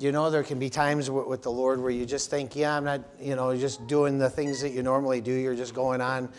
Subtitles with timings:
[0.00, 2.74] you know, there can be times w- with the Lord where you just think, yeah,
[2.76, 5.32] I'm not, you know, just doing the things that you normally do.
[5.32, 6.30] You're just going on,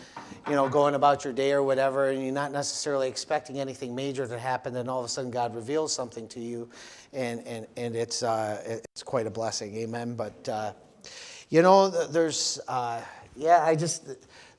[0.48, 4.26] you know, going about your day or whatever, and you're not necessarily expecting anything major
[4.26, 4.74] to happen.
[4.74, 6.68] Then all of a sudden, God reveals something to you,
[7.12, 9.76] and and and it's uh, it's quite a blessing.
[9.76, 10.14] Amen.
[10.14, 10.72] But uh,
[11.48, 13.00] you know, there's, uh,
[13.36, 14.08] yeah, I just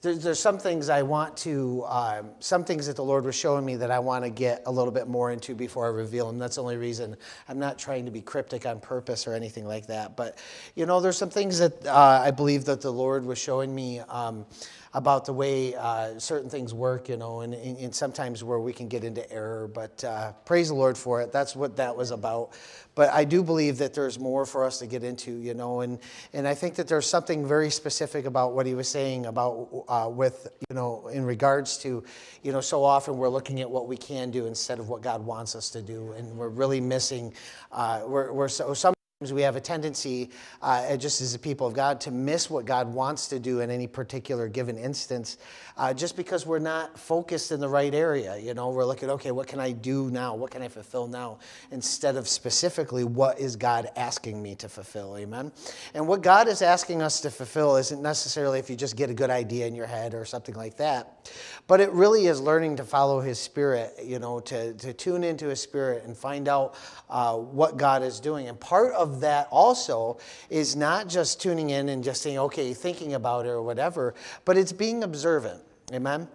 [0.04, 3.64] there's, there's some things I want to, um, some things that the Lord was showing
[3.66, 6.38] me that I want to get a little bit more into before I reveal them.
[6.38, 7.16] That's the only reason
[7.48, 10.18] I'm not trying to be cryptic on purpose or anything like that.
[10.18, 10.38] But,
[10.76, 14.00] you know, there's some things that uh, I believe that the Lord was showing me.
[14.02, 14.46] Um,
[14.94, 18.88] about the way uh, certain things work, you know, and, and, sometimes where we can
[18.88, 19.68] get into error.
[19.68, 21.32] But uh, praise the Lord for it.
[21.32, 22.52] That's what that was about.
[22.94, 25.98] But I do believe that there's more for us to get into, you know, and,
[26.32, 30.10] and I think that there's something very specific about what he was saying about uh,
[30.12, 32.04] with, you know, in regards to,
[32.44, 35.26] you know, so often we're looking at what we can do instead of what God
[35.26, 36.12] wants us to do.
[36.12, 37.34] And we're really missing,
[37.72, 38.94] uh, we're, we're so, some
[39.32, 42.92] we have a tendency, uh, just as a people of God, to miss what God
[42.92, 45.38] wants to do in any particular given instance,
[45.78, 48.38] uh, just because we're not focused in the right area.
[48.38, 50.36] You know, we're looking, okay, what can I do now?
[50.36, 51.40] What can I fulfill now?
[51.72, 55.16] Instead of specifically, what is God asking me to fulfill?
[55.18, 55.52] Amen.
[55.94, 59.14] And what God is asking us to fulfill isn't necessarily if you just get a
[59.14, 61.30] good idea in your head or something like that,
[61.68, 63.94] but it really is learning to follow His Spirit.
[64.04, 66.76] You know, to to tune into His Spirit and find out
[67.10, 68.48] uh, what God is doing.
[68.48, 70.18] And part of that also
[70.50, 74.14] is not just tuning in and just saying, okay, thinking about it or whatever,
[74.46, 75.62] but it's being observant.
[75.92, 76.28] Amen?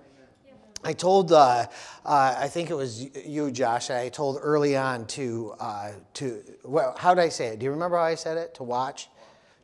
[0.84, 1.66] I told, uh,
[2.04, 3.90] uh, I think it was you, Josh.
[3.90, 7.58] I told early on to, uh, to well, how did I say it?
[7.58, 8.54] Do you remember how I said it?
[8.54, 9.08] To watch?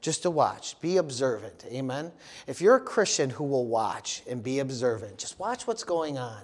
[0.00, 0.78] Just to watch.
[0.80, 1.64] Be observant.
[1.70, 2.10] Amen?
[2.46, 6.42] If you're a Christian who will watch and be observant, just watch what's going on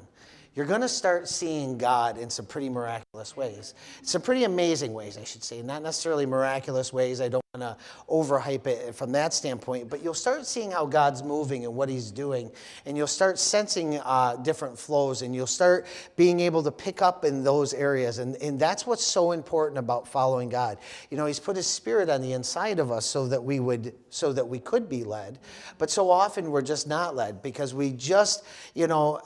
[0.55, 3.75] you're going to start seeing God in some pretty miraculous ways.
[4.03, 5.63] Some pretty amazing ways, I should say.
[5.63, 7.21] Not necessarily miraculous ways.
[7.21, 11.23] I don't want to overhype it from that standpoint, but you'll start seeing how God's
[11.23, 12.51] moving and what He's doing.
[12.85, 17.25] And you'll start sensing uh, different flows and you'll start being able to pick up
[17.25, 18.19] in those areas.
[18.19, 20.79] And, and that's what's so important about following God.
[21.11, 23.95] You know, He's put His Spirit on the inside of us so that we would,
[24.11, 25.39] so that we could be led.
[25.79, 28.45] But so often we're just not led because we just,
[28.75, 29.21] you know,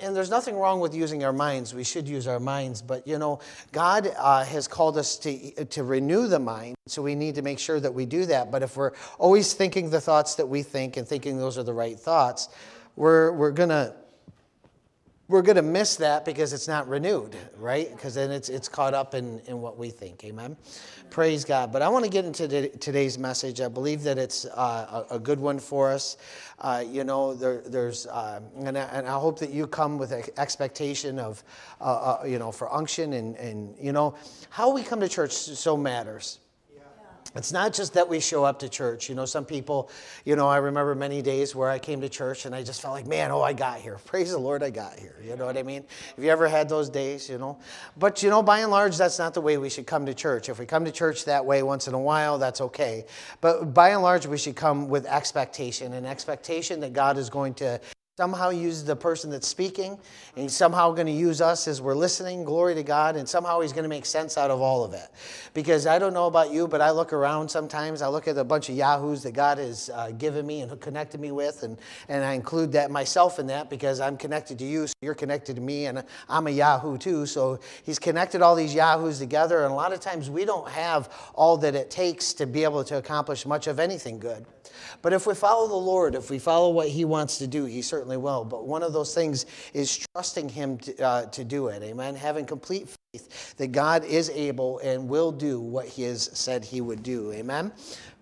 [0.00, 1.72] and there's nothing wrong with using our minds.
[1.72, 2.82] We should use our minds.
[2.82, 3.40] But, you know,
[3.72, 6.76] God uh, has called us to, to renew the mind.
[6.86, 8.50] So we need to make sure that we do that.
[8.50, 11.72] But if we're always thinking the thoughts that we think and thinking those are the
[11.72, 12.50] right thoughts,
[12.96, 13.94] we're, we're going to
[15.28, 17.90] we're going to miss that because it's not renewed, right?
[17.90, 20.24] Because then it's, it's caught up in, in what we think.
[20.24, 20.56] Amen.
[21.10, 21.72] Praise God.
[21.72, 23.60] But I want to get into today's message.
[23.60, 26.16] I believe that it's uh, a, a, good one for us.
[26.60, 30.12] Uh, you know, there, there's, uh, and, I, and, I, hope that you come with
[30.12, 31.42] an expectation of,
[31.80, 34.14] uh, uh, you know, for unction and, and, you know,
[34.50, 36.38] how we come to church so matters.
[37.36, 39.08] It's not just that we show up to church.
[39.08, 39.90] You know, some people,
[40.24, 42.94] you know, I remember many days where I came to church and I just felt
[42.94, 43.98] like, man, oh, I got here.
[44.06, 45.16] Praise the Lord, I got here.
[45.24, 45.84] You know what I mean?
[46.14, 47.58] Have you ever had those days, you know?
[47.96, 50.48] But, you know, by and large, that's not the way we should come to church.
[50.48, 53.06] If we come to church that way once in a while, that's okay.
[53.40, 57.54] But by and large, we should come with expectation an expectation that God is going
[57.54, 57.80] to
[58.16, 59.98] somehow use the person that's speaking,
[60.36, 62.44] and somehow going to use us as we're listening.
[62.44, 63.14] Glory to God.
[63.14, 65.10] And somehow he's going to make sense out of all of it.
[65.52, 68.00] Because I don't know about you, but I look around sometimes.
[68.00, 71.20] I look at a bunch of yahoos that God has uh, given me and connected
[71.20, 71.76] me with, and,
[72.08, 75.56] and I include that myself in that because I'm connected to you, so you're connected
[75.56, 77.26] to me, and I'm a yahoo too.
[77.26, 81.12] So he's connected all these yahoos together, and a lot of times we don't have
[81.34, 84.46] all that it takes to be able to accomplish much of anything good.
[85.02, 87.82] But if we follow the Lord, if we follow what He wants to do, He
[87.82, 88.44] certainly will.
[88.44, 91.82] But one of those things is trusting Him to, uh, to do it.
[91.82, 92.14] Amen.
[92.14, 92.88] Having complete
[93.56, 97.32] that God is able and will do what He has said He would do.
[97.32, 97.72] Amen.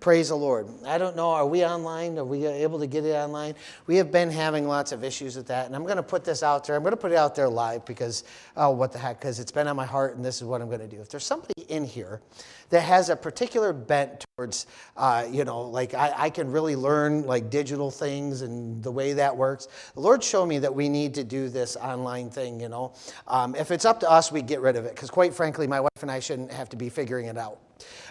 [0.05, 0.69] Praise the Lord.
[0.85, 2.19] I don't know, are we online?
[2.19, 3.55] Are we able to get it online?
[3.87, 6.43] We have been having lots of issues with that, and I'm going to put this
[6.43, 6.77] out there.
[6.77, 8.25] I'm going to put it out there live because,
[8.55, 10.69] oh, what the heck, because it's been on my heart, and this is what I'm
[10.69, 11.01] going to do.
[11.01, 12.21] If there's somebody in here
[12.69, 14.67] that has a particular bent towards,
[14.97, 19.13] uh, you know, like I, I, can really learn like digital things and the way
[19.15, 22.69] that works, the Lord showed me that we need to do this online thing, you
[22.69, 22.93] know.
[23.27, 25.81] Um, if it's up to us, we get rid of it, because quite frankly, my
[25.81, 27.59] wife and I shouldn't have to be figuring it out.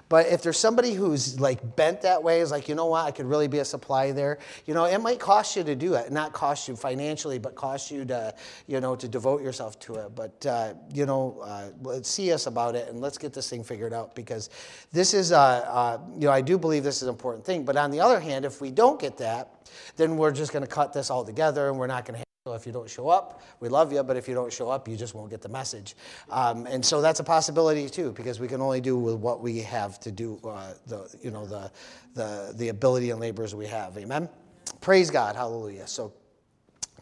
[0.09, 3.11] But if there's somebody who's like bent that way, is like, you know what, I
[3.11, 4.39] could really be a supply there.
[4.65, 7.89] You know, it might cost you to do it, not cost you financially, but cost
[7.89, 8.35] you to,
[8.67, 10.15] you know, to devote yourself to it.
[10.15, 13.63] But uh, you know, uh, let's see us about it and let's get this thing
[13.63, 14.49] figured out because
[14.91, 17.63] this is, uh, uh, you know, I do believe this is an important thing.
[17.63, 20.69] But on the other hand, if we don't get that, then we're just going to
[20.69, 23.41] cut this all together and we're not going to So if you don't show up,
[23.61, 25.95] we love you, but if you don't show up, you just won't get the message.
[26.29, 29.59] Um, and so that's a possibility too, because we can only do with what we
[29.59, 31.71] have to do, uh, the you know the
[32.15, 33.97] the the ability and labors we have.
[33.97, 34.27] Amen.
[34.81, 35.37] Praise God.
[35.37, 35.87] Hallelujah.
[35.87, 36.11] So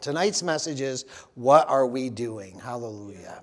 [0.00, 2.56] tonight's message is, what are we doing?
[2.60, 3.42] Hallelujah.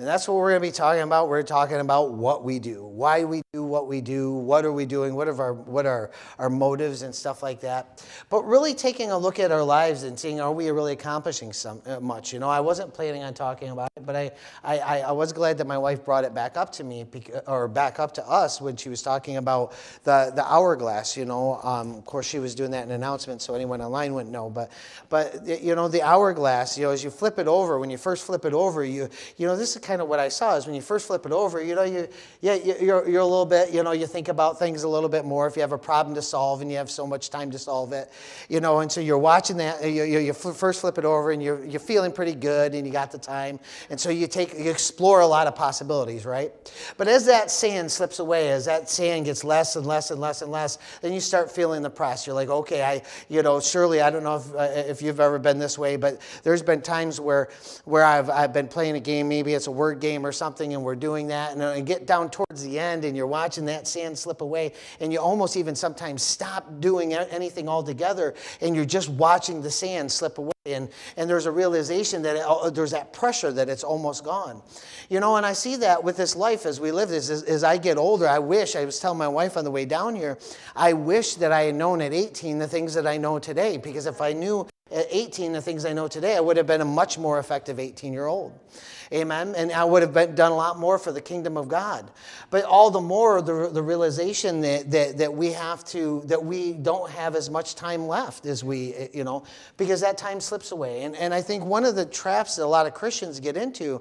[0.00, 1.28] And that's what we're going to be talking about.
[1.28, 4.86] We're talking about what we do, why we do what we do, what are we
[4.86, 8.02] doing, what are our, what are our motives and stuff like that.
[8.30, 11.82] But really taking a look at our lives and seeing, are we really accomplishing some,
[11.84, 12.32] uh, much?
[12.32, 14.30] You know, I wasn't planning on talking about it, but I,
[14.64, 17.04] I, I was glad that my wife brought it back up to me,
[17.46, 19.74] or back up to us when she was talking about
[20.04, 21.60] the, the hourglass, you know.
[21.62, 24.48] Um, of course, she was doing that in an announcement, so anyone online wouldn't know.
[24.48, 24.72] But,
[25.10, 28.24] but you know, the hourglass, you know, as you flip it over, when you first
[28.24, 30.76] flip it over, you, you know, this is kind of what I saw is when
[30.76, 32.06] you first flip it over, you know, you,
[32.42, 35.24] yeah, you're, you're a little bit, you know, you think about things a little bit
[35.24, 37.58] more if you have a problem to solve and you have so much time to
[37.58, 38.08] solve it,
[38.48, 41.42] you know, and so you're watching that, you, you, you first flip it over and
[41.42, 43.58] you're, you're feeling pretty good and you got the time.
[43.90, 46.52] And so you take, you explore a lot of possibilities, right?
[46.96, 50.40] But as that sand slips away, as that sand gets less and less and less
[50.42, 52.28] and less, then you start feeling the press.
[52.28, 55.40] You're like, okay, I, you know, surely, I don't know if, uh, if you've ever
[55.40, 57.48] been this way, but there's been times where,
[57.86, 60.84] where I've, I've been playing a game, maybe it's a word game or something and
[60.84, 64.16] we're doing that and, and get down towards the end and you're watching that sand
[64.16, 69.62] slip away and you almost even sometimes stop doing anything altogether and you're just watching
[69.62, 73.70] the sand slip away and, and there's a realization that it, there's that pressure that
[73.70, 74.60] it's almost gone.
[75.08, 77.64] You know and i see that with this life as we live this as, as
[77.64, 80.38] i get older i wish i was telling my wife on the way down here
[80.76, 84.06] i wish that i had known at 18 the things that i know today because
[84.06, 86.84] if i knew at 18 the things i know today i would have been a
[86.84, 88.52] much more effective 18 year old
[89.12, 89.54] Amen.
[89.56, 92.08] And I would have been, done a lot more for the kingdom of God.
[92.50, 96.74] But all the more the, the realization that, that, that we have to, that we
[96.74, 99.42] don't have as much time left as we, you know,
[99.76, 101.02] because that time slips away.
[101.02, 104.00] And, and I think one of the traps that a lot of Christians get into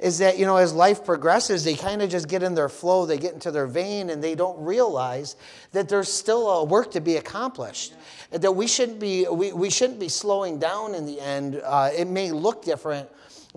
[0.00, 3.06] is that, you know, as life progresses, they kind of just get in their flow,
[3.06, 5.36] they get into their vein, and they don't realize
[5.70, 7.94] that there's still a work to be accomplished.
[8.32, 11.60] That we shouldn't be, we, we shouldn't be slowing down in the end.
[11.64, 13.08] Uh, it may look different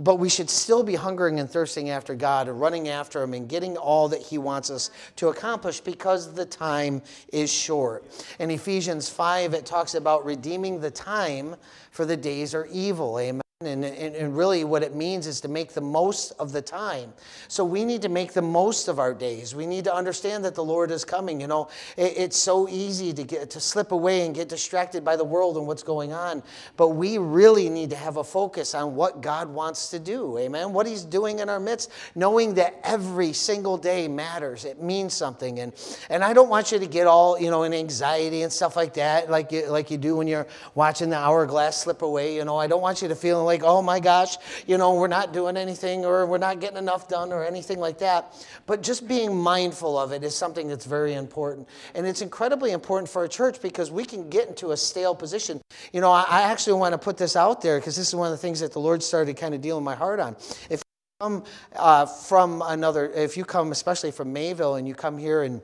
[0.04, 3.48] but we should still be hungering and thirsting after God and running after Him and
[3.48, 7.02] getting all that He wants us to accomplish because the time
[7.32, 8.04] is short.
[8.40, 11.56] In Ephesians 5, it talks about redeeming the time
[11.92, 13.20] for the days are evil.
[13.20, 13.42] Amen.
[13.62, 17.14] And, and, and, really, what it means is to make the most of the time.
[17.48, 19.54] So, we need to make the most of our days.
[19.54, 21.40] We need to understand that the Lord is coming.
[21.40, 25.16] You know, it, it's so easy to get to slip away and get distracted by
[25.16, 26.42] the world and what's going on.
[26.78, 30.38] But we really need to have a focus on what God wants to do.
[30.38, 30.74] Amen.
[30.74, 34.66] What He's doing in our midst, knowing that every single day matters.
[34.66, 35.60] It means something.
[35.60, 35.74] And,
[36.10, 38.94] and I don't want you to get all, you know, in anxiety and stuff like
[38.96, 42.36] that, like you, like you do when you're watching the hourglass slip away.
[42.36, 45.08] You know, I don't want you to feel like, oh my gosh, you know, we're
[45.08, 48.34] not doing anything or we're not getting enough done or anything like that.
[48.66, 51.68] But just being mindful of it is something that's very important.
[51.94, 55.62] And it's incredibly important for a church because we can get into a stale position.
[55.92, 58.32] You know, I, actually want to put this out there because this is one of
[58.32, 60.36] the things that the Lord started kind of dealing my heart on.
[60.70, 61.44] If you come
[61.76, 65.62] uh, from another, if you come especially from Mayville and you come here and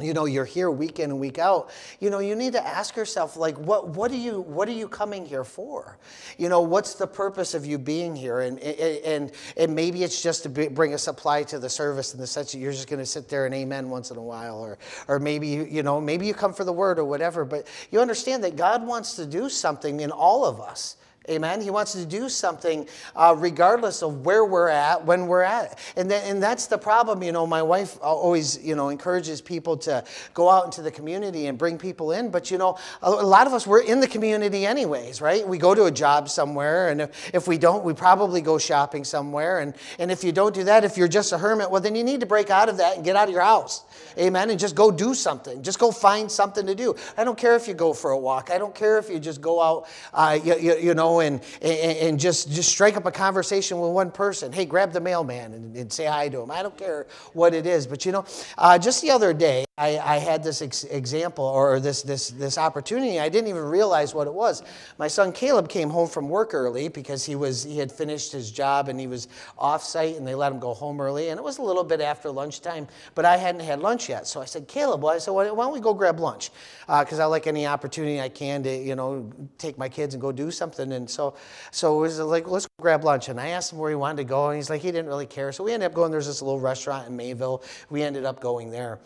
[0.00, 1.70] you know you're here week in and week out.
[2.00, 4.88] You know you need to ask yourself like what what are you what are you
[4.88, 5.98] coming here for?
[6.36, 8.40] You know what's the purpose of you being here?
[8.40, 12.26] And and and maybe it's just to bring a supply to the service in the
[12.26, 14.78] sense that you're just going to sit there and amen once in a while or
[15.08, 17.44] or maybe you know maybe you come for the word or whatever.
[17.44, 20.96] But you understand that god wants to do something in all of us
[21.28, 21.60] Amen.
[21.60, 25.78] He wants to do something uh, regardless of where we're at, when we're at.
[25.96, 27.22] And, then, and that's the problem.
[27.22, 30.04] You know, my wife always, you know, encourages people to
[30.34, 32.30] go out into the community and bring people in.
[32.30, 35.46] But, you know, a, a lot of us, we're in the community anyways, right?
[35.46, 36.88] We go to a job somewhere.
[36.88, 39.60] And if, if we don't, we probably go shopping somewhere.
[39.60, 42.04] And, and if you don't do that, if you're just a hermit, well, then you
[42.04, 43.84] need to break out of that and get out of your house.
[44.18, 44.50] Amen.
[44.50, 45.62] And just go do something.
[45.62, 46.96] Just go find something to do.
[47.16, 48.50] I don't care if you go for a walk.
[48.50, 51.98] I don't care if you just go out, uh, you, you, you know, and, and,
[51.98, 54.52] and, just, just strike up a conversation with one person.
[54.52, 56.50] Hey, grab the mailman and, and say hi to him.
[56.50, 57.86] I don't care what it is.
[57.86, 58.24] But you know,
[58.56, 62.58] uh, just the other day, I, I had this ex- example or this, this, this
[62.58, 63.20] opportunity.
[63.20, 64.64] I didn't even realize what it was.
[64.98, 68.50] My son Caleb came home from work early because he, was, he had finished his
[68.50, 71.28] job and he was off site and they let him go home early.
[71.28, 74.26] And it was a little bit after lunchtime, but I hadn't had lunch yet.
[74.26, 76.50] So I said, Caleb, well, I said, why don't we go grab lunch?
[76.88, 80.20] Because uh, I like any opportunity I can to, you know, take my kids and
[80.20, 80.92] go do something.
[80.92, 81.34] And so,
[81.70, 83.28] so it was like, let's grab lunch.
[83.28, 84.48] And I asked him where he wanted to go.
[84.48, 85.52] And he's like, he didn't really care.
[85.52, 87.62] So we ended up going, there's this little restaurant in Mayville.
[87.90, 88.98] We ended up going there.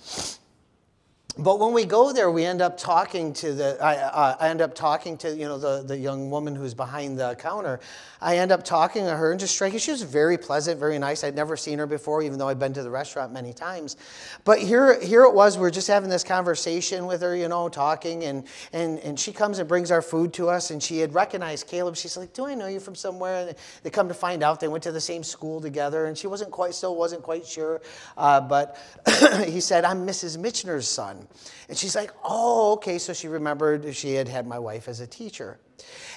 [1.39, 3.83] But when we go there, we end up talking to the.
[3.83, 7.19] I, uh, I end up talking to you know the the young woman who's behind
[7.19, 7.81] the counter.
[8.21, 9.79] I end up talking to her and just striking.
[9.79, 11.25] She was very pleasant, very nice.
[11.25, 13.97] I'd never seen her before, even though I'd been to the restaurant many times.
[14.45, 15.57] But here here it was.
[15.57, 19.33] We are just having this conversation with her, you know, talking, and and and she
[19.33, 21.97] comes and brings our food to us, and she had recognized Caleb.
[21.97, 24.69] She's like, "Do I know you from somewhere?" And they come to find out they
[24.69, 27.81] went to the same school together, and she wasn't quite still wasn't quite sure,
[28.19, 28.77] uh, but
[29.47, 30.37] he said, "I'm Mrs.
[30.37, 31.22] Mitchener's son."
[31.69, 32.99] And she's like, oh, okay.
[32.99, 35.59] So she remembered she had had my wife as a teacher.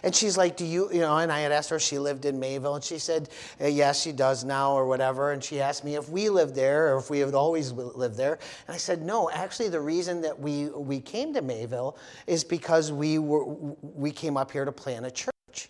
[0.04, 2.26] And she's like, do you, you know, and I had asked her if she lived
[2.26, 5.32] in Mayville, and she said, eh, yes, she does now, or whatever.
[5.32, 8.38] And she asked me if we lived there, or if we had always lived there.
[8.68, 11.98] And I said, no, actually, the reason that we, we came to Mayville
[12.28, 13.46] is because we, were,
[13.82, 15.70] we came up here to plant a church.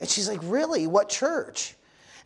[0.00, 0.86] And she's like, really?
[0.86, 1.76] What church?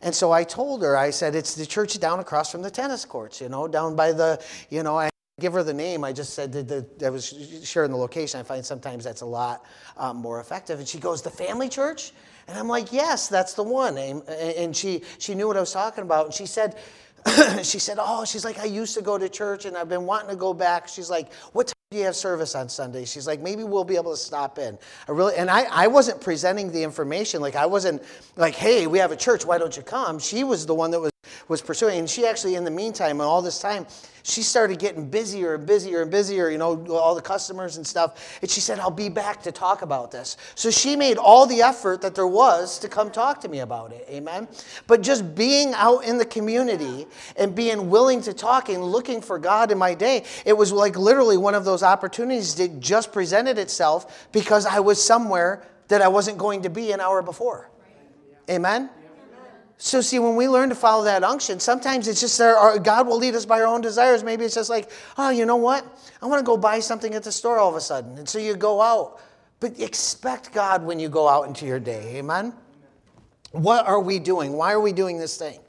[0.01, 3.05] And so I told her, I said, it's the church down across from the tennis
[3.05, 5.09] courts, you know, down by the, you know, I
[5.39, 6.03] give her the name.
[6.03, 8.39] I just said that, I was sharing the location.
[8.39, 9.65] I find sometimes that's a lot
[9.97, 10.79] um, more effective.
[10.79, 12.13] And she goes, The family church?
[12.47, 13.97] And I'm like, Yes, that's the one.
[13.97, 16.25] And, and she, she knew what I was talking about.
[16.25, 16.77] And she said,
[17.63, 20.29] she said, Oh, she's like, I used to go to church and I've been wanting
[20.29, 20.87] to go back.
[20.87, 23.03] She's like, What time do you have service on Sunday?
[23.03, 24.77] She's like, Maybe we'll be able to stop in.
[25.09, 27.41] I really, and I, I wasn't presenting the information.
[27.41, 28.03] Like, I wasn't
[28.37, 29.45] like, Hey, we have a church.
[29.45, 30.17] Why don't you come?
[30.19, 31.11] She was the one that was,
[31.47, 31.99] was pursuing.
[31.99, 33.85] And she actually, in the meantime, and all this time,
[34.27, 38.39] she started getting busier and busier and busier, you know, all the customers and stuff.
[38.41, 40.35] And she said, I'll be back to talk about this.
[40.55, 43.91] So she made all the effort that there was to come talk to me about
[43.91, 44.07] it.
[44.09, 44.47] Amen.
[44.87, 47.05] But just being out in the community
[47.37, 50.97] and being willing to talk and looking for God in my day, it was like
[50.97, 56.07] literally one of those opportunities that just presented itself because I was somewhere that I
[56.07, 57.69] wasn't going to be an hour before.
[58.49, 58.89] Amen.
[59.77, 63.07] So, see, when we learn to follow that unction, sometimes it's just our, our, God
[63.07, 64.23] will lead us by our own desires.
[64.23, 65.85] Maybe it's just like, oh, you know what?
[66.21, 68.17] I want to go buy something at the store all of a sudden.
[68.17, 69.21] And so you go out.
[69.59, 72.17] But expect God when you go out into your day.
[72.17, 72.53] Amen?
[73.51, 74.53] What are we doing?
[74.53, 75.59] Why are we doing this thing?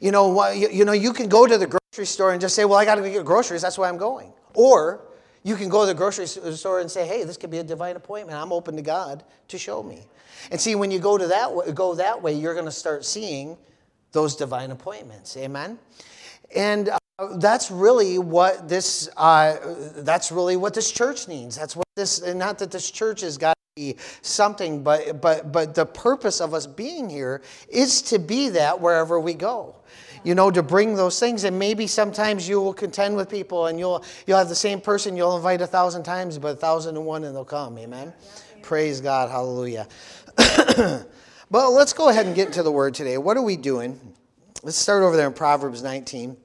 [0.00, 2.64] You know, you, you know, you can go to the grocery store and just say,
[2.64, 3.62] well, I got to get groceries.
[3.62, 4.32] That's why I'm going.
[4.54, 5.00] Or
[5.42, 7.96] you can go to the grocery store and say, hey, this could be a divine
[7.96, 8.38] appointment.
[8.38, 10.06] I'm open to God to show me.
[10.50, 13.56] And see, when you go to that go that way, you're going to start seeing
[14.12, 15.36] those divine appointments.
[15.36, 15.78] Amen.
[16.54, 16.98] And uh,
[17.36, 19.56] that's really what this uh,
[19.96, 21.56] that's really what this church needs.
[21.56, 25.52] That's what this and not that this church has got to be something, but but
[25.52, 29.74] but the purpose of us being here is to be that wherever we go
[30.24, 31.44] you know, to bring those things.
[31.44, 35.16] And maybe sometimes you will contend with people and you'll, you'll have the same person
[35.16, 37.78] you'll invite a thousand times, but a thousand and one and they'll come.
[37.78, 38.12] Amen.
[38.62, 39.30] Praise God.
[39.30, 39.86] Hallelujah.
[41.50, 43.18] but let's go ahead and get into the word today.
[43.18, 43.98] What are we doing?
[44.62, 46.36] Let's start over there in Proverbs 19.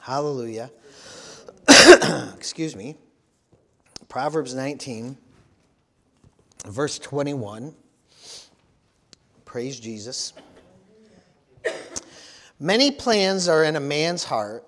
[0.00, 0.70] Hallelujah.
[2.36, 2.96] Excuse me.
[4.08, 5.16] Proverbs 19,
[6.66, 7.74] verse 21.
[9.44, 10.34] Praise Jesus.
[12.60, 14.64] Many plans are in a man's heart,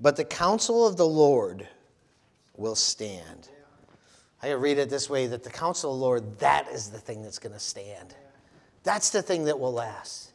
[0.00, 1.68] but the counsel of the Lord
[2.56, 3.48] will stand.
[4.42, 7.22] I read it this way that the counsel of the Lord, that is the thing
[7.22, 8.14] that's going to stand.
[8.82, 10.32] That's the thing that will last.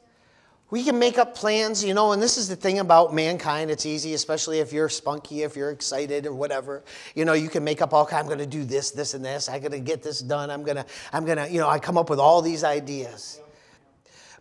[0.72, 3.70] We can make up plans, you know, and this is the thing about mankind.
[3.70, 6.84] It's easy, especially if you're spunky, if you're excited or whatever.
[7.14, 9.48] You know, you can make up all I'm going to do this, this, and this.
[9.48, 10.50] I'm going to get this done.
[10.50, 13.40] I'm going to, I'm going to, you know, I come up with all these ideas.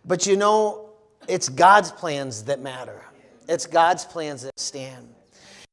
[0.03, 0.89] But you know,
[1.27, 3.01] it's God's plans that matter.
[3.47, 5.07] It's God's plans that stand.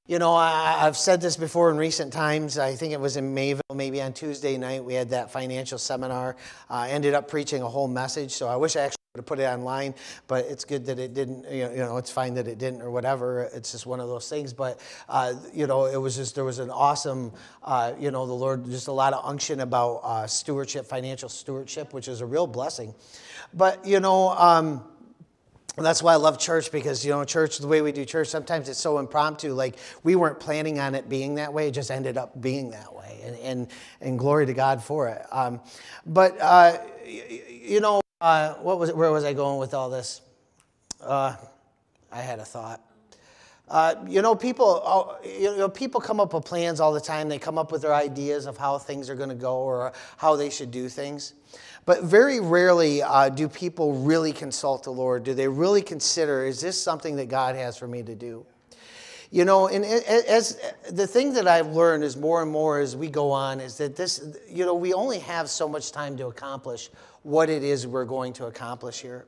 [0.09, 2.59] You know, I, have said this before in recent times.
[2.59, 6.35] I think it was in Mayville, maybe on Tuesday night, we had that financial seminar.
[6.69, 9.39] I ended up preaching a whole message, so I wish I actually would have put
[9.39, 9.95] it online,
[10.27, 11.49] but it's good that it didn't.
[11.49, 13.49] You know, it's fine that it didn't or whatever.
[13.55, 14.53] It's just one of those things.
[14.53, 17.33] But, uh, you know, it was just, there was an awesome,
[17.63, 21.95] uh, you know, the Lord, just a lot of unction about uh, stewardship, financial stewardship,
[21.95, 22.93] which is a real blessing.
[23.55, 24.83] But, you know, um,
[25.79, 28.69] that's why I love church because, you know, church, the way we do church, sometimes
[28.69, 29.55] it's so impromptu.
[29.55, 32.95] Like, we weren't planning on it being that way, it just ended up being that
[32.95, 33.21] way.
[33.25, 33.69] And, and,
[34.01, 35.25] and glory to God for it.
[35.33, 35.61] Um,
[36.05, 40.21] but, uh, you know, uh, what was where was I going with all this?
[41.01, 41.35] Uh,
[42.13, 42.81] I had a thought.
[43.69, 47.29] Uh, you know, people, oh, you know, people come up with plans all the time.
[47.29, 50.37] They come up with their ideas of how things are going to go or how
[50.37, 51.33] they should do things.
[51.85, 55.25] But very rarely uh, do people really consult the Lord.
[55.25, 58.47] Do they really consider, is this something that God has for me to do?
[59.33, 60.61] You know, and as
[60.91, 63.97] the thing that I've learned is more and more as we go on is that
[63.97, 66.91] this, you know, we only have so much time to accomplish
[67.23, 69.25] what it is we're going to accomplish here.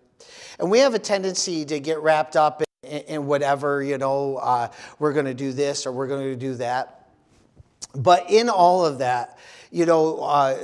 [0.58, 4.68] And we have a tendency to get wrapped up in, in whatever, you know, uh,
[4.99, 7.08] we're going to do this or we're going to do that.
[7.94, 9.38] But in all of that,
[9.70, 10.58] you know, uh,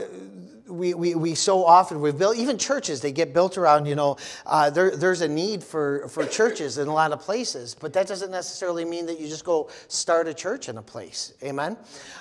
[0.71, 4.17] we, we, we so often we've built even churches they get built around you know
[4.47, 8.07] uh, there, there's a need for, for churches in a lot of places but that
[8.07, 11.33] doesn't necessarily mean that you just go start a church in a place.
[11.43, 11.77] Amen?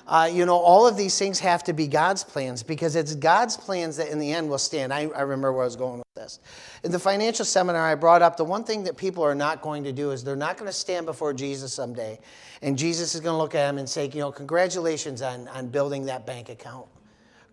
[0.08, 3.56] Uh, you know all of these things have to be god's plans because it's god's
[3.56, 4.94] plans that in the end will stand.
[4.94, 6.39] I, I remember where i was going with this.
[6.84, 9.84] In the financial seminar i brought up the one thing that people are not going
[9.84, 12.20] to do is they're not going to stand before jesus someday
[12.62, 15.68] and jesus is going to look at them and say you know congratulations on, on
[15.68, 16.88] building that bank account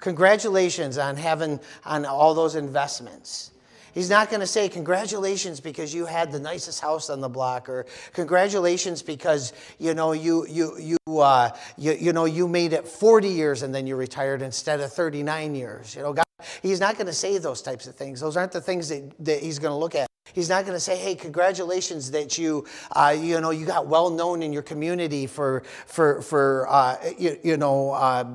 [0.00, 3.52] Congratulations on having on all those investments.
[3.96, 7.66] He's not going to say congratulations because you had the nicest house on the block,
[7.70, 12.86] or congratulations because you know you you you uh, you, you know you made it
[12.86, 15.96] 40 years and then you retired instead of 39 years.
[15.96, 16.26] You know, God,
[16.60, 18.20] He's not going to say those types of things.
[18.20, 20.06] Those aren't the things that, that He's going to look at.
[20.34, 24.10] He's not going to say, "Hey, congratulations that you, uh, you know, you got well
[24.10, 28.26] known in your community for for for uh, you, you know." Uh,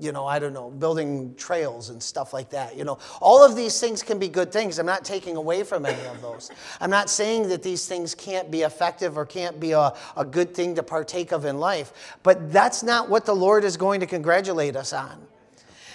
[0.00, 2.76] you know, I don't know, building trails and stuff like that.
[2.76, 4.78] You know, all of these things can be good things.
[4.78, 6.50] I'm not taking away from any of those.
[6.80, 10.54] I'm not saying that these things can't be effective or can't be a, a good
[10.54, 14.06] thing to partake of in life, but that's not what the Lord is going to
[14.06, 15.20] congratulate us on.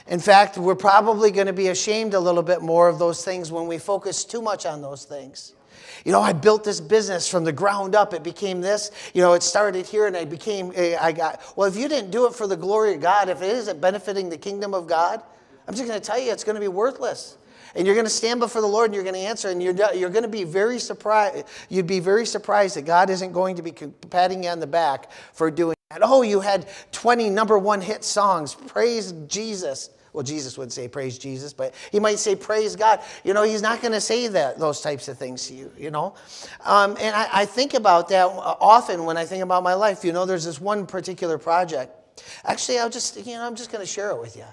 [0.08, 3.52] In fact, we're probably going to be ashamed a little bit more of those things
[3.52, 5.55] when we focus too much on those things.
[6.04, 8.14] You know, I built this business from the ground up.
[8.14, 8.92] It became this.
[9.14, 12.12] You know, it started here and I became, eh, I got, well, if you didn't
[12.12, 15.22] do it for the glory of God, if it isn't benefiting the kingdom of God,
[15.68, 17.38] I'm just going to tell you it's going to be worthless.
[17.76, 19.76] And you're going to stand before the Lord and you're going to answer, and you're,
[19.94, 21.46] you're going to be very surprised.
[21.68, 23.74] You'd be very surprised that God isn't going to be
[24.10, 26.00] patting you on the back for doing that.
[26.02, 28.56] Oh, you had 20 number one hit songs.
[28.56, 33.02] Praise Jesus well, Jesus would say praise Jesus, but he might say praise God.
[33.26, 35.92] You know, he's not going to say that those types of things to you, you
[35.92, 36.16] know.
[36.64, 40.06] Um, and I, I think about that often when I think about my life.
[40.06, 41.94] You know, there's this one particular project.
[42.46, 44.46] Actually, I'll just, you know, I'm just going to share it with you.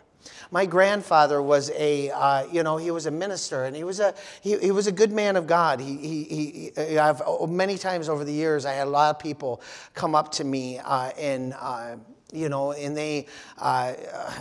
[0.51, 4.15] My grandfather was a, uh, you know, he was a minister, and he was a,
[4.41, 5.81] he, he was a good man of God.
[5.81, 9.63] He, he, he, I've many times over the years, I had a lot of people
[9.95, 11.55] come up to me uh, and.
[11.57, 11.97] Uh,
[12.33, 13.27] you know, and they,
[13.59, 13.95] uh,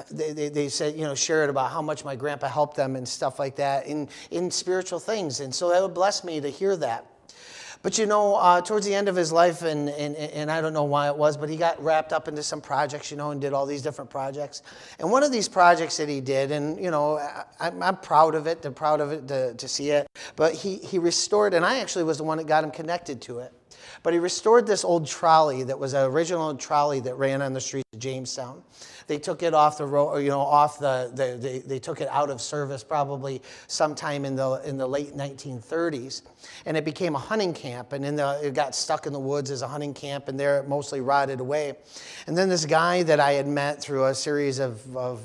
[0.10, 3.08] they, they, they, said, you know, shared about how much my grandpa helped them and
[3.08, 5.40] stuff like that in, in spiritual things.
[5.40, 7.06] And so that would bless me to hear that.
[7.84, 10.74] But you know, uh, towards the end of his life, and, and, and I don't
[10.74, 13.42] know why it was, but he got wrapped up into some projects, you know, and
[13.42, 14.62] did all these different projects.
[15.00, 17.18] And one of these projects that he did, and you know,
[17.60, 20.76] I, am proud of it, I'm proud of it to, to see it, but he,
[20.76, 23.52] he restored, and I actually was the one that got him connected to it.
[24.04, 27.62] But he restored this old trolley that was an original trolley that ran on the
[27.62, 28.64] streets of Jamestown.
[29.08, 32.08] They took it off the road, you know, off the, the they, they took it
[32.10, 36.22] out of service probably sometime in the, in the late 1930s.
[36.66, 37.94] And it became a hunting camp.
[37.94, 40.60] And in the, it got stuck in the woods as a hunting camp, and there
[40.60, 41.74] it mostly rotted away.
[42.28, 45.22] And then this guy that I had met through a series of, of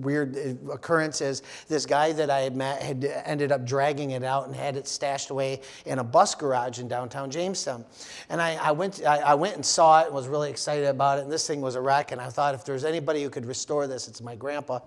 [0.00, 4.46] weird eh, occurrences, this guy that I had met had ended up dragging it out
[4.46, 7.84] and had it stashed away in a bus garage in downtown Jamestown.
[8.28, 11.18] And I, I went, I, I went and saw it and was really excited about
[11.18, 11.22] it.
[11.22, 12.12] And this thing was a wreck.
[12.12, 14.78] And I thought, if there's anybody who could restore this, it's my grandpa.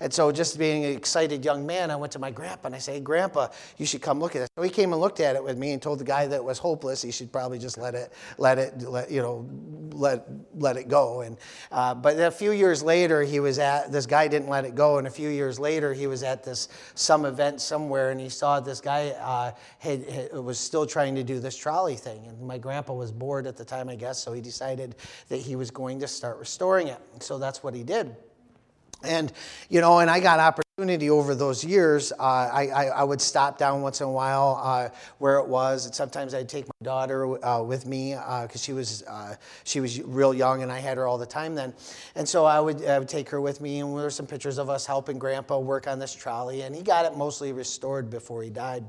[0.00, 2.78] And so, just being an excited young man, I went to my grandpa and I
[2.78, 4.50] said, hey, Grandpa, you should come look at it.
[4.56, 6.44] So he came and looked at it with me and told the guy that it
[6.44, 9.48] was hopeless he should probably just let it, let it, let, you know,
[9.92, 11.20] let, let it go.
[11.22, 11.36] And,
[11.70, 14.98] uh, but a few years later, he was at, this guy didn't let it go.
[14.98, 18.60] And a few years later, he was at this, some event somewhere and he saw
[18.60, 22.26] this guy uh, had, had, was still trying to do this trolley thing.
[22.26, 24.96] And my grandpa was bored at the time, I guess, so he decided
[25.28, 27.00] that he was going to start restoring it.
[27.20, 28.14] So that's what he did.
[29.02, 29.32] And,
[29.68, 32.12] you know, and I got opportunity over those years.
[32.12, 35.86] Uh, I, I, I, would stop down once in a while uh, where it was.
[35.86, 39.80] And sometimes I'd take my daughter uh, with me because uh, she, was, uh, she
[39.80, 41.72] was real young and I had her all the time then.
[42.14, 43.80] And so I would, I would take her with me.
[43.80, 46.62] And there were some pictures of us helping Grandpa work on this trolley.
[46.62, 48.84] And he got it mostly restored before he died.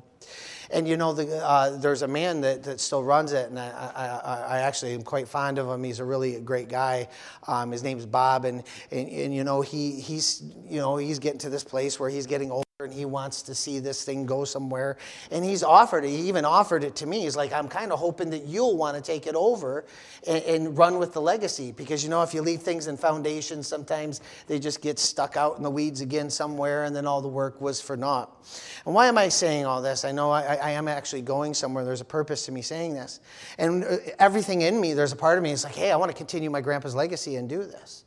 [0.74, 3.92] And you know, the, uh, there's a man that, that still runs it, and I,
[3.96, 5.84] I, I, actually am quite fond of him.
[5.84, 7.10] He's a really great guy.
[7.48, 11.40] Um, his name's Bob, and, and, and you know, he, he's you know he's getting
[11.40, 14.44] to this place where he's getting older and he wants to see this thing go
[14.44, 14.98] somewhere.
[15.32, 16.10] And he's offered it.
[16.10, 17.22] He even offered it to me.
[17.22, 19.86] He's like, I'm kind of hoping that you'll want to take it over
[20.28, 21.72] and, and, run with the legacy.
[21.72, 25.58] Because, you know, if you leave things in foundations, sometimes they just get stuck out
[25.58, 28.46] in the weeds again somewhere, and then all the work was for naught.
[28.86, 30.06] And why am I saying all this?
[30.06, 31.84] I know I, I am actually going somewhere.
[31.84, 33.20] There's a purpose to me saying this.
[33.58, 36.12] And uh, everything in me, there's a part of me that's like, hey, I want
[36.12, 38.06] to continue my grandpa's legacy and do this.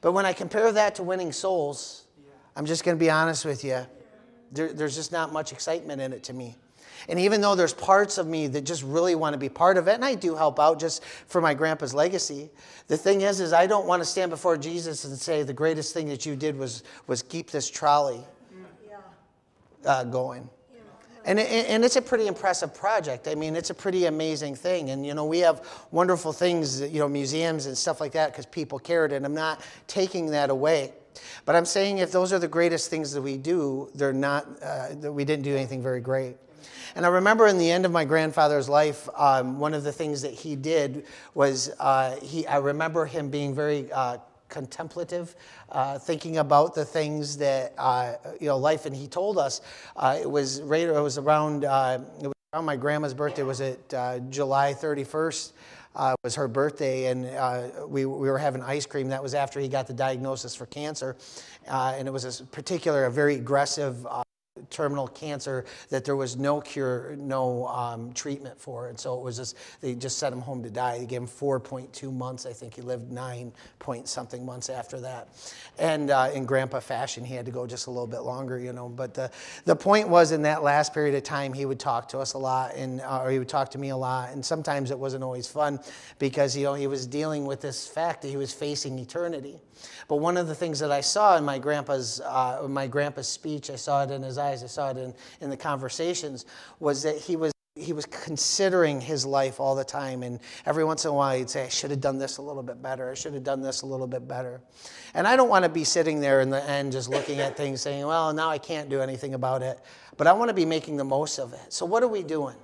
[0.00, 2.04] But when I compare that to winning souls,
[2.56, 3.86] I'm just going to be honest with you
[4.54, 6.56] there, there's just not much excitement in it to me.
[7.08, 9.88] And even though there's parts of me that just really want to be part of
[9.88, 12.48] it, and I do help out just for my grandpa's legacy,
[12.88, 15.92] the thing is, is I don't want to stand before Jesus and say the greatest
[15.92, 18.20] thing that you did was was keep this trolley
[19.84, 20.48] uh, going.
[21.26, 23.28] And, and it's a pretty impressive project.
[23.28, 24.90] I mean, it's a pretty amazing thing.
[24.90, 28.44] And, you know, we have wonderful things, you know, museums and stuff like that because
[28.44, 29.10] people cared.
[29.10, 30.92] And I'm not taking that away.
[31.44, 34.94] But I'm saying if those are the greatest things that we do, they're not, uh,
[35.00, 36.36] that we didn't do anything very great.
[36.96, 40.22] And I remember in the end of my grandfather's life, um, one of the things
[40.22, 45.34] that he did was uh, he, I remember him being very uh, contemplative,
[45.70, 48.86] uh, thinking about the things that uh, you know life.
[48.86, 49.60] And he told us
[49.96, 50.82] uh, it was right.
[50.82, 51.64] It was around.
[51.64, 53.42] Uh, it was around my grandma's birthday.
[53.42, 53.88] Was it
[54.30, 55.52] July 31st?
[55.94, 59.08] Uh, was her birthday, and uh, we, we were having ice cream.
[59.08, 61.16] That was after he got the diagnosis for cancer,
[61.68, 64.24] uh, and it was a particular, a very aggressive uh,
[64.70, 68.86] terminal cancer that there was no cure, no um, treatment for.
[68.86, 70.98] And so it was just, they just sent him home to die.
[70.98, 72.46] They gave him 4.2 months.
[72.46, 75.28] I think he lived nine point something months after that.
[75.76, 78.72] And uh, in grandpa fashion, he had to go just a little bit longer, you
[78.72, 78.88] know.
[78.88, 79.28] But the,
[79.64, 82.38] the point was in that last period of time, he would talk to us a
[82.38, 84.30] lot and, uh, or he would talk to me a lot.
[84.30, 85.80] And sometimes it wasn't always fun
[86.20, 89.58] because, you know, he was dealing with this fact that he was facing eternity.
[90.08, 93.70] But one of the things that I saw in my grandpa's, uh, my grandpa's speech,
[93.70, 96.44] I saw it in his I saw it in, in the conversations,
[96.80, 100.22] was that he was he was considering his life all the time.
[100.22, 102.62] And every once in a while, he'd say, I should have done this a little
[102.62, 103.10] bit better.
[103.10, 104.60] I should have done this a little bit better.
[105.12, 107.80] And I don't want to be sitting there in the end just looking at things
[107.80, 109.80] saying, well, now I can't do anything about it.
[110.16, 111.72] But I want to be making the most of it.
[111.72, 112.54] So, what are we doing?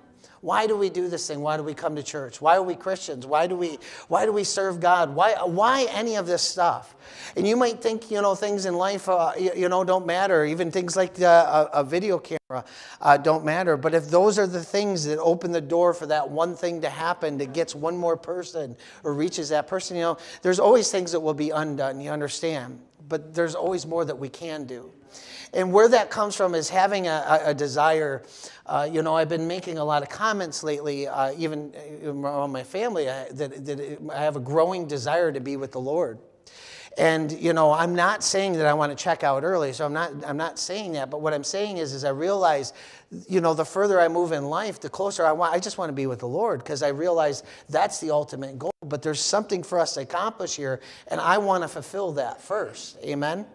[0.42, 1.40] Why do we do this thing?
[1.40, 2.40] Why do we come to church?
[2.40, 3.26] Why are we Christians?
[3.26, 5.14] Why do we, why do we serve God?
[5.14, 6.94] Why, why any of this stuff?
[7.36, 10.46] And you might think, you know, things in life, uh, you, you, know, don't matter.
[10.46, 12.64] Even things like the, a, a, video camera
[13.02, 13.76] uh, don't matter.
[13.76, 16.88] But if those are the things that open the door for that one thing to
[16.88, 21.12] happen that gets one more person or reaches that person, you know, there's always things
[21.12, 22.00] that will be undone.
[22.00, 22.80] You understand?
[23.10, 24.90] But there's always more that we can do.
[25.52, 28.22] And where that comes from is having a, a desire.
[28.70, 32.62] Uh, you know, I've been making a lot of comments lately, uh, even around my
[32.62, 36.20] family, uh, that, that I have a growing desire to be with the Lord.
[36.96, 39.92] And you know, I'm not saying that I want to check out early, so I'm
[39.92, 41.10] not I'm not saying that.
[41.10, 42.72] But what I'm saying is, is I realize,
[43.28, 45.52] you know, the further I move in life, the closer I want.
[45.52, 48.72] I just want to be with the Lord because I realize that's the ultimate goal.
[48.84, 52.98] But there's something for us to accomplish here, and I want to fulfill that first.
[53.02, 53.46] Amen.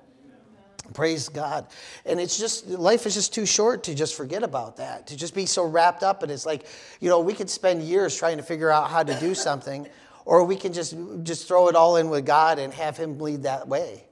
[0.93, 1.67] Praise God.
[2.05, 5.33] And it's just, life is just too short to just forget about that, to just
[5.33, 6.23] be so wrapped up.
[6.23, 6.65] And it's like,
[6.99, 9.87] you know, we could spend years trying to figure out how to do something,
[10.25, 13.43] or we can just, just throw it all in with God and have Him lead
[13.43, 14.03] that way.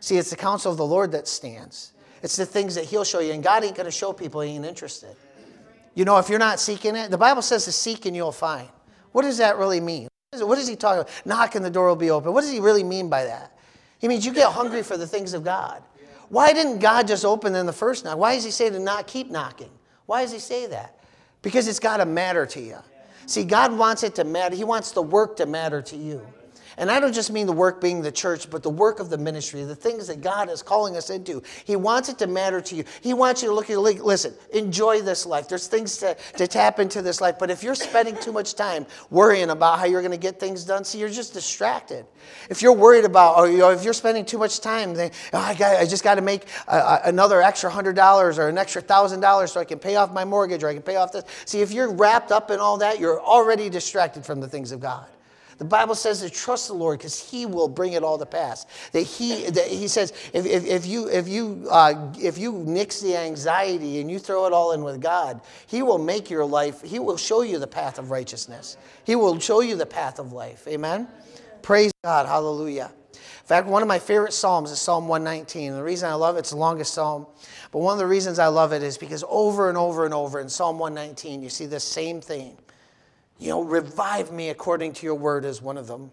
[0.00, 3.20] See, it's the counsel of the Lord that stands, it's the things that He'll show
[3.20, 3.32] you.
[3.32, 5.16] And God ain't going to show people He ain't interested.
[5.94, 8.68] You know, if you're not seeking it, the Bible says to seek and you'll find.
[9.12, 10.08] What does that really mean?
[10.32, 11.10] What is he talking about?
[11.24, 12.32] Knock and the door will be open.
[12.32, 13.58] What does he really mean by that?
[13.98, 15.82] He means you get hungry for the things of God.
[16.30, 18.16] Why didn't God just open in the first knock?
[18.16, 19.70] Why does he say to not keep knocking?
[20.06, 20.98] Why does he say that?
[21.42, 22.78] Because it's got to matter to you.
[23.26, 24.54] See, God wants it to matter.
[24.54, 26.26] He wants the work to matter to you.
[26.80, 29.18] And I don't just mean the work being the church, but the work of the
[29.18, 31.42] ministry, the things that God is calling us into.
[31.66, 32.84] He wants it to matter to you.
[33.02, 35.46] He wants you to look at, listen, enjoy this life.
[35.46, 37.38] There's things to, to tap into this life.
[37.38, 40.64] But if you're spending too much time worrying about how you're going to get things
[40.64, 42.06] done, see, you're just distracted.
[42.48, 45.38] If you're worried about, or you know, if you're spending too much time, then oh,
[45.38, 49.20] I, got, I just got to make another extra hundred dollars or an extra thousand
[49.20, 51.24] dollars so I can pay off my mortgage or I can pay off this.
[51.44, 54.80] See, if you're wrapped up in all that, you're already distracted from the things of
[54.80, 55.04] God.
[55.60, 58.64] The Bible says to trust the Lord because He will bring it all to pass.
[58.92, 63.00] That He, that he says, if, if, if you, if, you, uh, if you nix
[63.02, 66.80] the anxiety and you throw it all in with God, He will make your life,
[66.80, 68.78] He will show you the path of righteousness.
[69.04, 70.66] He will show you the path of life.
[70.66, 71.06] Amen?
[71.60, 72.24] Praise God.
[72.24, 72.90] Hallelujah.
[73.12, 75.74] In fact, one of my favorite Psalms is Psalm 119.
[75.74, 77.26] The reason I love it, it's the longest Psalm.
[77.70, 80.40] But one of the reasons I love it is because over and over and over
[80.40, 82.56] in Psalm 119, you see the same thing.
[83.40, 86.12] You know, revive me according to your word is one of them.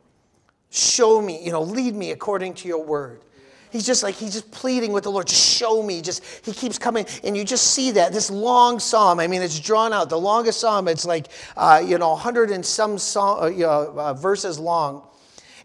[0.69, 3.21] Show me, you know, lead me according to your word.
[3.69, 6.01] He's just like, he's just pleading with the Lord, just show me.
[6.01, 7.05] Just, he keeps coming.
[7.25, 9.19] And you just see that, this long psalm.
[9.19, 10.09] I mean, it's drawn out.
[10.09, 13.93] The longest psalm, it's like, uh, you know, 100 and some psalm, uh, you know,
[13.97, 15.05] uh, verses long.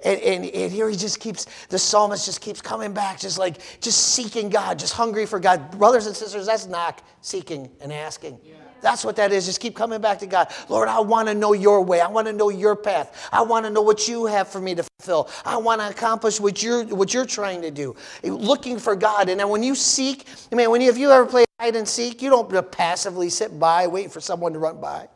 [0.04, 3.58] And, and, and, here he just keeps, the psalmist just keeps coming back, just like,
[3.80, 5.78] just seeking God, just hungry for God.
[5.78, 8.40] Brothers and sisters, that's knock, seeking and asking.
[8.42, 8.54] Yeah.
[8.82, 9.46] That's what that is.
[9.46, 10.52] Just keep coming back to God.
[10.68, 12.00] Lord, I want to know your way.
[12.00, 13.28] I want to know your path.
[13.32, 15.30] I want to know what you have for me to fulfill.
[15.44, 17.96] I want to accomplish what you're what you're trying to do.
[18.22, 19.28] Looking for God.
[19.28, 21.86] And then when you seek, I mean, when you, if you ever play hide and
[21.86, 22.20] seek.
[22.20, 25.08] You don't passively sit by waiting for someone to run by.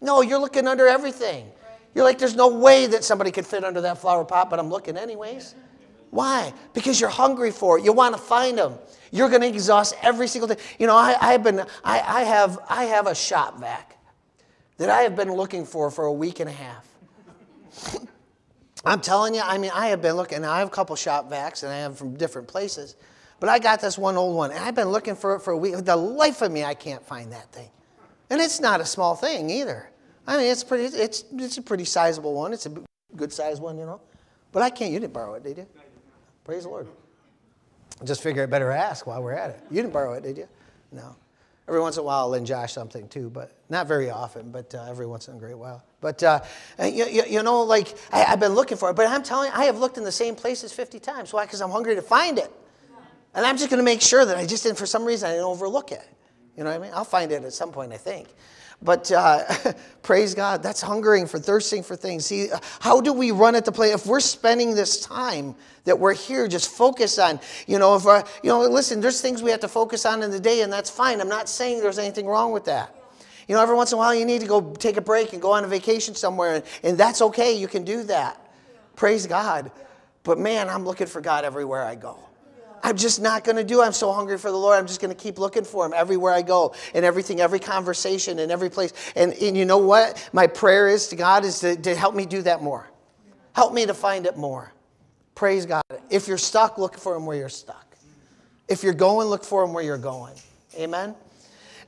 [0.00, 1.48] No, you're looking under everything.
[1.94, 4.68] You're like, there's no way that somebody could fit under that flower pot, but I'm
[4.68, 5.54] looking anyways.
[6.14, 6.52] Why?
[6.74, 7.84] Because you're hungry for it.
[7.84, 8.74] You want to find them.
[9.10, 10.58] You're going to exhaust every single thing.
[10.78, 13.98] You know, I, have been, I, I, have, I have a shop vac
[14.76, 16.86] that I have been looking for for a week and a half.
[18.84, 20.44] I'm telling you, I mean, I have been looking.
[20.44, 22.94] I have a couple shop vacs, and I have from different places.
[23.40, 25.56] But I got this one old one, and I've been looking for it for a
[25.56, 25.74] week.
[25.84, 27.70] The life of me, I can't find that thing.
[28.30, 29.90] And it's not a small thing either.
[30.28, 30.96] I mean, it's pretty.
[30.96, 32.52] It's it's a pretty sizable one.
[32.52, 32.72] It's a
[33.16, 34.00] good sized one, you know.
[34.52, 34.92] But I can't.
[34.92, 35.66] You didn't borrow it, did you?
[36.44, 36.88] Praise the Lord.
[38.04, 39.60] Just figure I better ask while we're at it.
[39.70, 40.48] You didn't borrow it, did you?
[40.92, 41.16] No.
[41.66, 44.74] Every once in a while, I'll lend Josh something too, but not very often, but
[44.74, 45.82] uh, every once in a great while.
[46.02, 46.40] But, uh,
[46.78, 49.58] you, you, you, know, like, I, have been looking for it, but I'm telling you,
[49.58, 51.32] I have looked in the same places 50 times.
[51.32, 51.46] Why?
[51.46, 52.52] Because I'm hungry to find it.
[53.34, 55.32] And I'm just going to make sure that I just didn't, for some reason, I
[55.32, 56.06] didn't overlook it.
[56.56, 56.92] You know what I mean?
[56.94, 58.28] I'll find it at some point, I think.
[58.84, 59.44] But uh,
[60.02, 62.26] praise God, that's hungering for, thirsting for things.
[62.26, 62.48] See,
[62.80, 63.92] how do we run at the plate?
[63.92, 68.22] If we're spending this time that we're here, just focus on, you know, if, uh,
[68.42, 70.90] you know, listen, there's things we have to focus on in the day, and that's
[70.90, 71.20] fine.
[71.20, 72.94] I'm not saying there's anything wrong with that.
[73.48, 75.40] You know, every once in a while you need to go take a break and
[75.40, 77.56] go on a vacation somewhere, and, and that's okay.
[77.56, 78.40] You can do that.
[78.96, 79.70] Praise God.
[80.22, 82.18] But man, I'm looking for God everywhere I go.
[82.84, 83.80] I'm just not going to do.
[83.80, 84.78] I'm so hungry for the Lord.
[84.78, 88.38] I'm just going to keep looking for Him everywhere I go, in everything, every conversation,
[88.38, 88.92] in every place.
[89.16, 90.28] And, and you know what?
[90.34, 92.90] My prayer is to God is to, to help me do that more.
[93.54, 94.70] Help me to find it more.
[95.34, 95.82] Praise God.
[96.10, 97.96] If you're stuck, look for Him where you're stuck.
[98.68, 100.34] If you're going, look for Him where you're going.
[100.78, 101.14] Amen.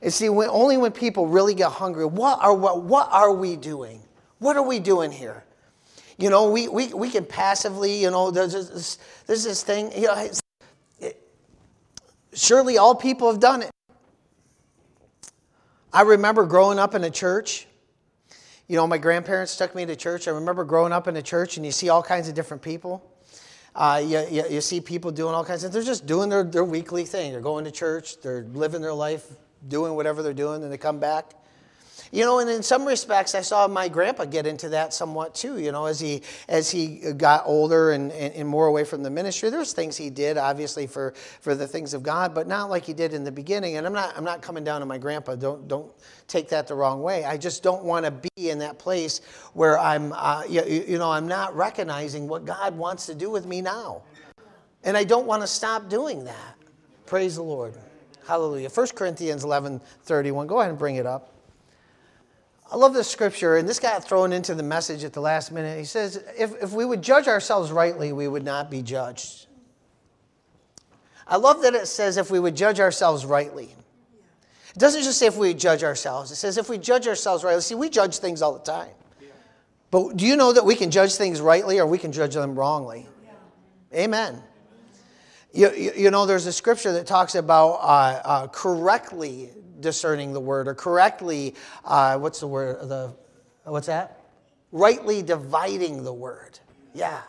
[0.01, 3.55] And see, when, only when people really get hungry, what are what, what are we
[3.55, 4.01] doing?
[4.39, 5.43] What are we doing here?
[6.17, 10.07] You know, we, we, we can passively, you know, there's this, there's this thing, you
[10.07, 10.29] know,
[12.37, 13.71] Surely all people have done it.
[15.91, 17.65] I remember growing up in a church.
[18.67, 20.27] You know, my grandparents took me to church.
[20.27, 23.03] I remember growing up in a church, and you see all kinds of different people.
[23.73, 25.83] Uh, you, you, you, see people doing all kinds of things.
[25.83, 27.31] they're just doing their, their weekly thing.
[27.31, 29.25] They're going to church, they're living their life,
[29.67, 31.33] doing whatever they're doing, and they come back.
[32.11, 35.59] You know, and in some respects, I saw my grandpa get into that somewhat too.
[35.59, 39.09] You know, as he as he got older and, and, and, more away from the
[39.09, 42.85] ministry, there's things he did obviously for for the things of God, but not like
[42.85, 43.77] he did in the beginning.
[43.77, 45.35] And I'm not I'm not coming down on my grandpa.
[45.35, 45.91] Don't don't
[46.27, 47.25] take that the wrong way.
[47.25, 49.21] I just don't want to be in that place
[49.53, 53.45] where I'm uh, you, you know I'm not recognizing what God wants to do with
[53.45, 54.03] me now,
[54.83, 56.55] and I don't want to stop doing that.
[57.05, 57.73] Praise the Lord.
[58.27, 58.69] Hallelujah.
[58.69, 60.47] 1 Corinthians 11 31.
[60.47, 61.36] Go ahead and bring it up.
[62.69, 65.77] I love this scripture, and this got thrown into the message at the last minute.
[65.79, 69.47] He says, if, if we would judge ourselves rightly, we would not be judged.
[71.25, 73.73] I love that it says, if we would judge ourselves rightly.
[74.69, 77.61] It doesn't just say if we judge ourselves, it says if we judge ourselves rightly.
[77.61, 78.91] See, we judge things all the time.
[79.89, 82.55] But do you know that we can judge things rightly or we can judge them
[82.55, 83.07] wrongly?
[83.93, 84.43] Amen.
[85.53, 89.49] You, you, you, know, there's a scripture that talks about uh, uh, correctly
[89.79, 92.87] discerning the word or correctly, uh, what's the word?
[92.87, 93.13] The,
[93.63, 94.19] what's that?
[94.71, 96.59] Rightly dividing the word.
[96.93, 97.21] Yeah.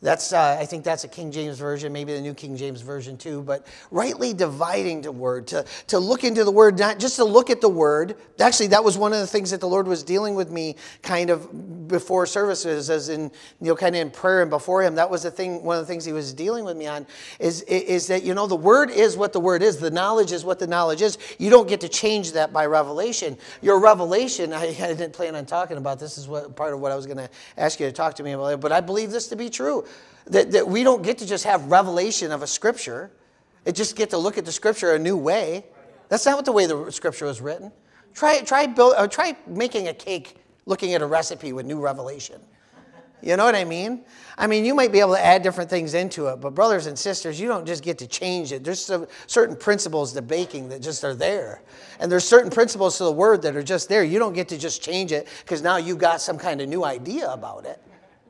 [0.00, 3.16] That's, uh, I think that's a King James version, maybe the New King James version
[3.16, 7.24] too, but rightly dividing the word, to, to look into the word, not just to
[7.24, 8.16] look at the word.
[8.38, 11.30] Actually, that was one of the things that the Lord was dealing with me kind
[11.30, 13.24] of before services, as in,
[13.60, 14.94] you know, kind of in prayer and before Him.
[14.94, 17.04] That was the thing, one of the things He was dealing with me on,
[17.40, 20.44] is, is that, you know, the word is what the word is, the knowledge is
[20.44, 21.18] what the knowledge is.
[21.38, 23.36] You don't get to change that by revelation.
[23.62, 26.92] Your revelation, I, I didn't plan on talking about this, is what part of what
[26.92, 29.26] I was going to ask you to talk to me about, but I believe this
[29.28, 29.84] to be true
[30.30, 33.10] that, that we don't get to just have revelation of a scripture.
[33.64, 35.64] It just get to look at the scripture a new way.
[36.08, 37.72] That's not what the way the scripture was written.
[38.14, 40.36] Try, try, build, try making a cake
[40.66, 42.40] looking at a recipe with new revelation.
[43.20, 44.04] You know what I mean?
[44.36, 46.96] I mean, you might be able to add different things into it, but brothers and
[46.96, 48.62] sisters, you don't just get to change it.
[48.62, 48.90] There's
[49.26, 51.62] certain principles to baking that just are there.
[51.98, 54.04] And there's certain principles to the word that are just there.
[54.04, 56.84] You don't get to just change it because now you've got some kind of new
[56.84, 57.82] idea about it.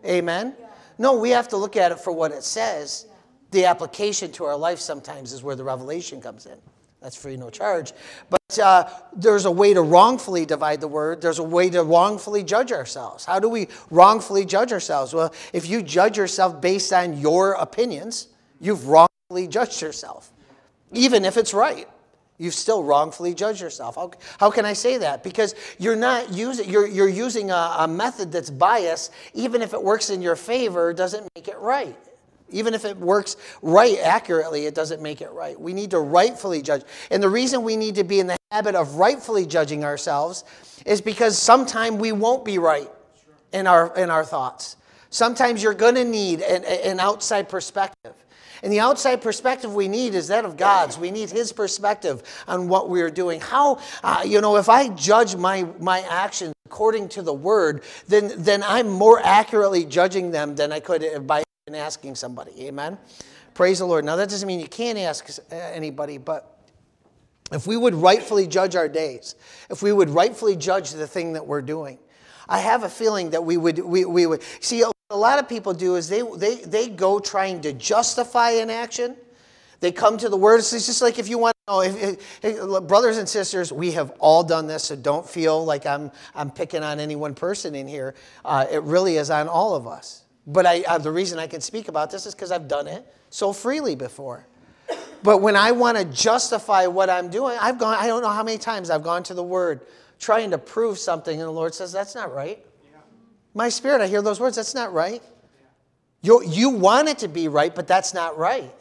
[0.07, 0.55] Amen?
[0.99, 3.07] No, we have to look at it for what it says.
[3.51, 6.59] The application to our life sometimes is where the revelation comes in.
[7.01, 7.93] That's free, no charge.
[8.29, 11.23] But uh, there's a way to wrongfully divide the word.
[11.23, 13.25] There's a way to wrongfully judge ourselves.
[13.25, 15.15] How do we wrongfully judge ourselves?
[15.15, 18.29] Well, if you judge yourself based on your opinions,
[18.61, 20.33] you've wrongfully judged yourself,
[20.93, 21.89] even if it's right
[22.39, 23.97] you've still wrongfully judged yourself.
[23.97, 25.23] How, how can I say that?
[25.23, 29.83] Because you're not using, you're, you're using a, a method that's biased, even if it
[29.83, 31.97] works in your favor, doesn't make it right.
[32.51, 35.61] Even if it works right accurately, it doesn't make it right.
[35.61, 36.83] We need to rightfully judge.
[37.11, 40.45] And the reason we need to be in the habit of rightfully judging ourselves
[40.87, 42.91] is because sometime we won't be right
[43.53, 44.77] in our, in our thoughts.
[45.11, 48.15] Sometimes you're going to need an, an outside perspective.
[48.63, 50.99] And the outside perspective we need is that of God's.
[50.99, 53.41] We need His perspective on what we're doing.
[53.41, 58.33] How, uh, you know, if I judge my, my actions according to the Word, then,
[58.37, 61.43] then I'm more accurately judging them than I could by
[61.73, 62.67] asking somebody.
[62.67, 62.99] Amen?
[63.55, 64.05] Praise the Lord.
[64.05, 66.59] Now, that doesn't mean you can't ask anybody, but
[67.51, 69.35] if we would rightfully judge our days,
[69.71, 71.99] if we would rightfully judge the thing that we're doing,
[72.49, 75.73] I have a feeling that we would, we, we would see a lot of people
[75.73, 79.17] do is they, they, they go trying to justify an action.
[79.81, 80.59] They come to the word.
[80.59, 84.11] It's just like if you want to know, if, if, brothers and sisters, we have
[84.19, 87.89] all done this, so don't feel like I'm, I'm picking on any one person in
[87.89, 88.15] here.
[88.45, 90.25] Uh, it really is on all of us.
[90.47, 93.07] But I, uh, the reason I can speak about this is because I've done it
[93.31, 94.47] so freely before.
[95.23, 98.43] But when I want to justify what I'm doing, I've gone, I don't know how
[98.43, 99.87] many times I've gone to the word
[100.19, 102.65] trying to prove something, and the Lord says, That's not right.
[103.55, 104.57] My spirit, I hear those words.
[104.57, 105.23] That's not right.
[106.21, 108.73] You, you want it to be right, but that's not right.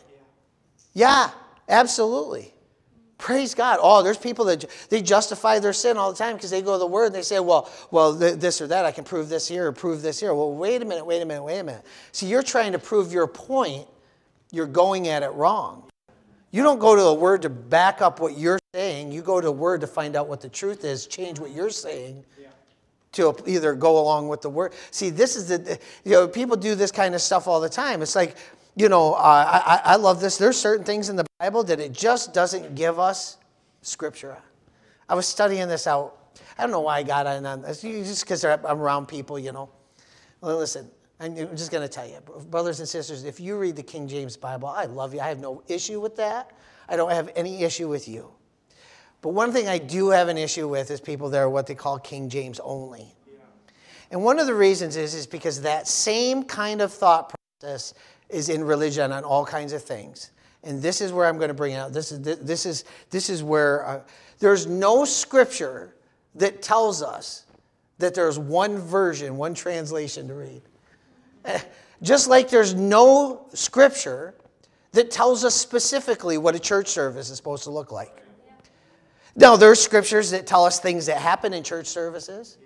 [0.94, 1.30] Yeah,
[1.70, 2.54] absolutely.
[3.18, 3.80] Praise God.
[3.82, 6.78] Oh, there's people that they justify their sin all the time because they go to
[6.78, 9.68] the Word and they say, well, well, this or that, I can prove this here
[9.68, 10.34] or prove this here.
[10.34, 11.84] Well, wait a minute, wait a minute, wait a minute.
[12.12, 13.88] See, you're trying to prove your point,
[14.52, 15.90] you're going at it wrong.
[16.52, 19.46] You don't go to the Word to back up what you're saying, you go to
[19.46, 22.24] the Word to find out what the truth is, change what you're saying,
[23.18, 24.74] to either go along with the word.
[24.92, 28.02] See, this is the, you know, people do this kind of stuff all the time.
[28.02, 28.38] It's like,
[28.76, 30.38] you know, uh, I, I love this.
[30.38, 33.38] There's certain things in the Bible that it just doesn't give us
[33.82, 34.38] scripture.
[35.10, 36.16] I was studying this out.
[36.58, 39.70] I don't know why I got on this, just because I'm around people, you know.
[40.42, 43.84] Well, listen, I'm just going to tell you, brothers and sisters, if you read the
[43.84, 45.20] King James Bible, I love you.
[45.20, 46.52] I have no issue with that.
[46.88, 48.32] I don't have any issue with you.
[49.22, 51.76] But one thing I do have an issue with is people that are what they
[51.76, 53.14] call King James only.
[54.10, 57.94] And one of the reasons is, is because that same kind of thought process
[58.30, 60.32] is in religion on all kinds of things.
[60.64, 61.94] And this is where I'm going to bring it out.
[61.94, 64.00] This is, this is, this is where uh,
[64.40, 65.96] there's no scripture
[66.36, 67.46] that tells us
[68.00, 70.62] that there's one version, one translation to read.
[72.02, 74.36] Just like there's no scripture
[74.92, 78.24] that tells us specifically what a church service is supposed to look like.
[79.38, 82.58] Now, there's scriptures that tell us things that happen in church services.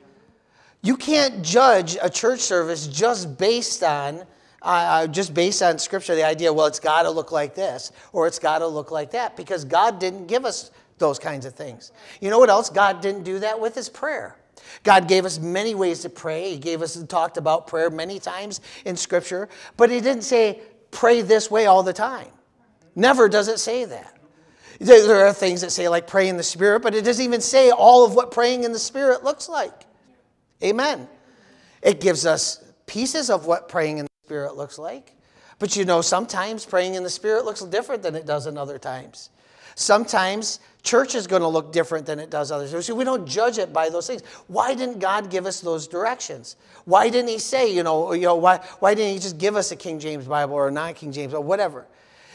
[0.82, 4.22] You can't judge a church service just based on
[4.64, 7.92] uh, uh just based on scripture, the idea, well, it's got to look like this
[8.14, 11.54] or it's got to look like that, because God didn't give us those kinds of
[11.54, 11.92] things.
[12.22, 14.38] You know what else God didn't do that with his prayer.
[14.84, 16.52] God gave us many ways to pray.
[16.52, 20.62] He gave us and talked about prayer many times in scripture, but he didn't say
[20.92, 22.28] pray this way all the time.
[22.96, 24.21] Never does it say that.
[24.82, 27.70] There are things that say, like, pray in the Spirit, but it doesn't even say
[27.70, 29.86] all of what praying in the Spirit looks like.
[30.64, 31.08] Amen.
[31.84, 35.16] It gives us pieces of what praying in the Spirit looks like.
[35.60, 38.80] But you know, sometimes praying in the Spirit looks different than it does in other
[38.80, 39.30] times.
[39.76, 42.84] Sometimes church is going to look different than it does others.
[42.84, 44.24] So we don't judge it by those things.
[44.48, 46.56] Why didn't God give us those directions?
[46.86, 49.72] Why didn't He say, you know, you know why, why didn't He just give us
[49.72, 51.86] a King James Bible or a non King James or whatever?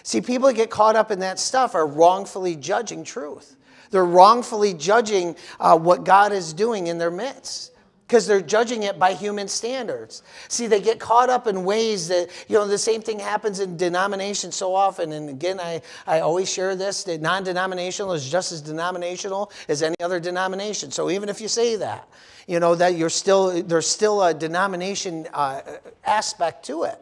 [0.07, 3.57] See, people that get caught up in that stuff are wrongfully judging truth.
[3.91, 7.73] They're wrongfully judging uh, what God is doing in their midst
[8.07, 10.23] because they're judging it by human standards.
[10.47, 13.77] See, they get caught up in ways that, you know, the same thing happens in
[13.77, 15.11] denominations so often.
[15.11, 19.83] And again, I, I always share this that non denominational is just as denominational as
[19.83, 20.93] any other denomination.
[20.93, 22.09] So even if you say that,
[22.47, 25.63] you know, that you're still, there's still a denomination uh,
[26.05, 27.01] aspect to it.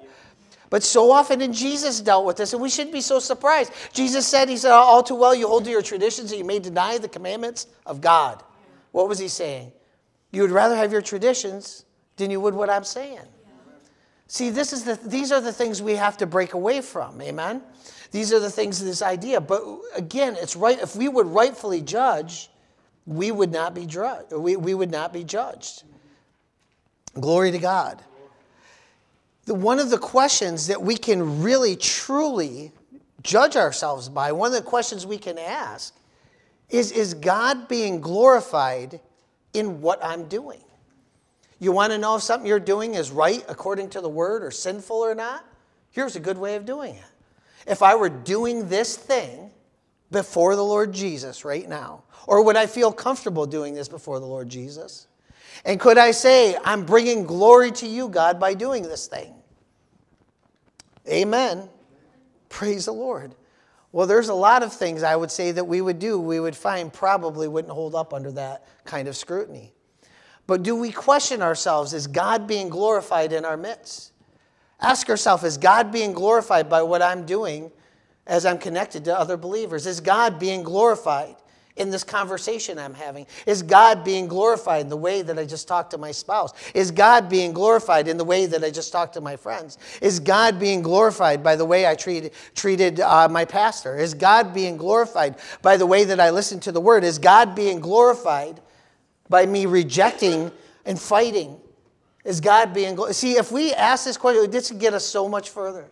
[0.71, 3.73] But so often, and Jesus dealt with this, and we shouldn't be so surprised.
[3.93, 6.59] Jesus said, He said, All too well you hold to your traditions and you may
[6.59, 8.43] deny the commandments of God.
[8.93, 9.73] What was He saying?
[10.33, 11.85] You would rather have your traditions
[12.17, 13.21] than you would what I'm saying.
[14.27, 17.21] See, this is the, these are the things we have to break away from.
[17.21, 17.63] Amen?
[18.11, 19.41] These are the things this idea.
[19.41, 19.63] But
[19.95, 20.81] again, it's right.
[20.81, 22.49] If we would rightfully judge,
[23.07, 25.83] we would not be, dru- we, we would not be judged.
[27.21, 28.03] Glory to God
[29.47, 32.73] the, one of the questions that we can really truly
[33.23, 35.95] judge ourselves by, one of the questions we can ask
[36.71, 39.01] is Is God being glorified
[39.53, 40.61] in what I'm doing?
[41.59, 44.51] You want to know if something you're doing is right according to the word or
[44.51, 45.45] sinful or not?
[45.91, 47.05] Here's a good way of doing it.
[47.67, 49.51] If I were doing this thing
[50.11, 54.27] before the Lord Jesus right now, or would I feel comfortable doing this before the
[54.27, 55.07] Lord Jesus?
[55.65, 59.35] And could I say, I'm bringing glory to you, God, by doing this thing?
[61.09, 61.69] Amen.
[62.49, 63.35] Praise the Lord.
[63.93, 66.57] Well, there's a lot of things I would say that we would do, we would
[66.57, 69.73] find probably wouldn't hold up under that kind of scrutiny.
[70.47, 71.95] But do we question ourselves?
[71.95, 74.13] Is God being glorified in our midst?
[74.81, 77.71] Ask yourself, is God being glorified by what I'm doing
[78.27, 79.87] as I'm connected to other believers?
[79.87, 81.37] Is God being glorified
[81.77, 83.27] in this conversation I'm having?
[83.47, 86.53] Is God being glorified in the way that I just talked to my spouse?
[86.73, 89.79] Is God being glorified in the way that I just talked to my friends?
[90.01, 93.99] Is God being glorified by the way I treated, treated uh, my pastor?
[93.99, 97.03] Is God being glorified by the way that I listen to the word?
[97.03, 98.61] Is God being glorified
[99.29, 100.53] by me rejecting
[100.85, 101.61] and fighting?
[102.25, 103.17] Is God being glorified?
[103.17, 105.89] See, if we ask this question, this would get us so much further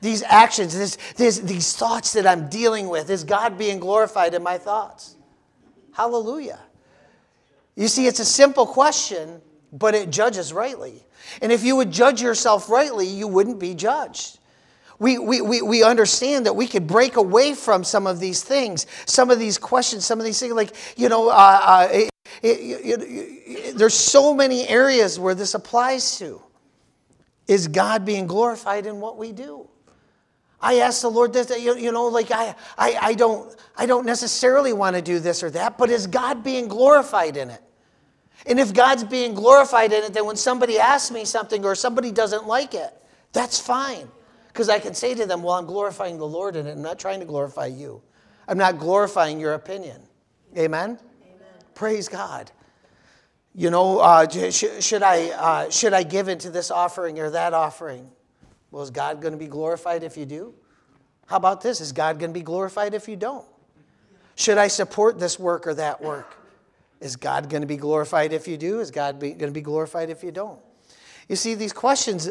[0.00, 3.10] these actions, this, this, these thoughts that I'm dealing with?
[3.10, 5.16] Is God being glorified in my thoughts?
[5.92, 6.60] Hallelujah.
[7.76, 9.40] You see, it's a simple question,
[9.72, 11.04] but it judges rightly.
[11.40, 14.38] And if you would judge yourself rightly, you wouldn't be judged.
[14.98, 18.86] We, we, we, we understand that we could break away from some of these things,
[19.06, 20.52] some of these questions, some of these things.
[20.52, 22.10] Like, you know, uh, uh, it,
[22.42, 26.42] it, it, there's so many areas where this applies to.
[27.46, 29.69] Is God being glorified in what we do?
[30.60, 34.04] I ask the Lord this, you, you know, like I, I, I, don't, I don't
[34.04, 37.62] necessarily want to do this or that, but is God being glorified in it?
[38.46, 42.10] And if God's being glorified in it, then when somebody asks me something or somebody
[42.10, 42.92] doesn't like it,
[43.32, 44.08] that's fine.
[44.48, 46.72] Because I can say to them, well, I'm glorifying the Lord in it.
[46.72, 48.02] I'm not trying to glorify you.
[48.48, 50.00] I'm not glorifying your opinion.
[50.56, 50.98] Amen?
[51.22, 51.38] Amen.
[51.74, 52.50] Praise God.
[53.54, 57.54] You know, uh, should, should, I, uh, should I give into this offering or that
[57.54, 58.10] offering?
[58.70, 60.54] Well, is God going to be glorified if you do?
[61.26, 61.80] How about this?
[61.80, 63.46] Is God going to be glorified if you don't?
[64.36, 66.36] Should I support this work or that work?
[67.00, 68.80] Is God going to be glorified if you do?
[68.80, 70.58] Is God going to be glorified if you don't?
[71.28, 72.28] You see, these questions,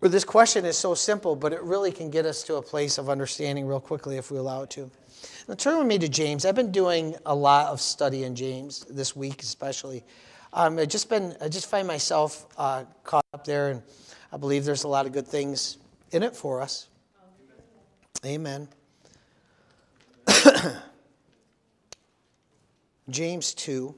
[0.00, 2.98] or this question is so simple, but it really can get us to a place
[2.98, 4.90] of understanding real quickly if we allow it to.
[5.48, 6.44] Now, turn with me to James.
[6.44, 10.04] I've been doing a lot of study in James this week, especially.
[10.52, 13.82] Um, I just been, I just find myself uh, caught up there and
[14.34, 15.78] I believe there's a lot of good things
[16.10, 16.88] in it for us.
[18.26, 18.66] Amen.
[23.08, 23.94] James 2.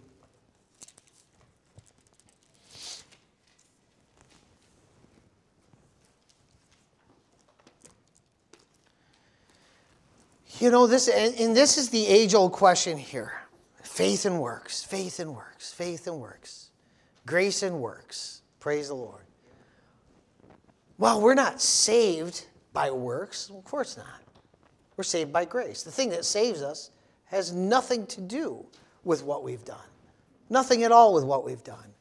[10.58, 13.32] You know, this, and this is the age old question here
[13.82, 16.68] faith and works, faith and works, faith and works,
[17.24, 18.42] grace and works.
[18.60, 19.22] Praise the Lord.
[20.98, 23.50] Well, we're not saved by works.
[23.50, 24.22] Of course not.
[24.96, 25.82] We're saved by grace.
[25.82, 26.90] The thing that saves us
[27.26, 28.64] has nothing to do
[29.04, 29.78] with what we've done,
[30.48, 31.92] nothing at all with what we've done.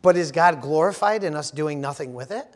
[0.00, 2.46] But is God glorified in us doing nothing with it?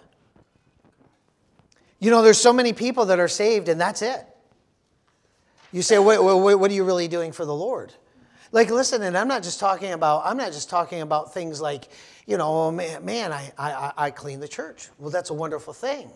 [2.00, 4.26] You know, there's so many people that are saved and that's it.
[5.72, 7.92] You say, wait, wait, what are you really doing for the Lord?
[8.52, 11.88] Like, listen, and I'm not just talking about, I'm not just talking about things like,
[12.26, 14.88] you know, oh, man, man I, I, I clean the church.
[14.98, 16.10] Well, that's a wonderful thing.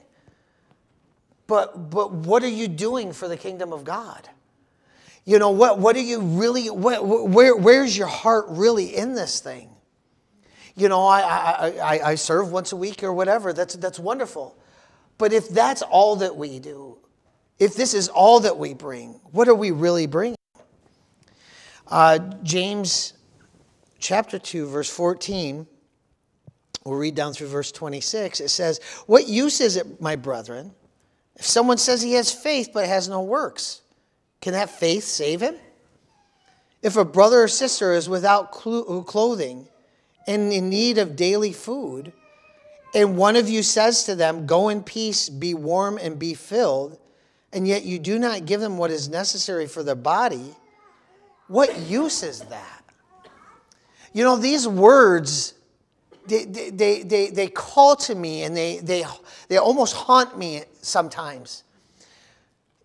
[1.47, 4.29] But, but what are you doing for the kingdom of God?
[5.25, 9.41] You know, what, what are you really, what, where, where's your heart really in this
[9.41, 9.69] thing?
[10.77, 13.53] You know, I, I, I, I serve once a week or whatever.
[13.53, 14.57] That's, that's wonderful.
[15.19, 16.99] But if that's all that we do,
[17.59, 20.37] if this is all that we bring, what are we really bringing?
[21.91, 23.15] Uh, James
[23.99, 25.67] chapter 2, verse 14
[26.85, 28.41] We'll read down through verse 26.
[28.41, 30.73] It says, What use is it, my brethren,
[31.37, 33.83] if someone says he has faith but has no works?
[34.41, 35.57] Can that faith save him?
[36.83, 39.69] If a brother or sister is without clothing
[40.27, 42.15] and in need of daily food,
[42.95, 46.99] and one of you says to them, Go in peace, be warm, and be filled,
[47.53, 50.57] and yet you do not give them what is necessary for their body,
[51.51, 52.85] what use is that?
[54.13, 55.55] You know, these words
[56.27, 59.05] they, they, they, they call to me and they, they,
[59.49, 61.65] they almost haunt me sometimes.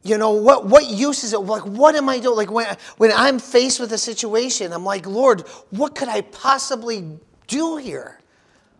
[0.04, 1.40] You know, what, what use is it?
[1.40, 2.38] Like, what am I doing?
[2.38, 7.20] Like, when, when I'm faced with a situation, I'm like, Lord, what could I possibly
[7.48, 8.20] do here?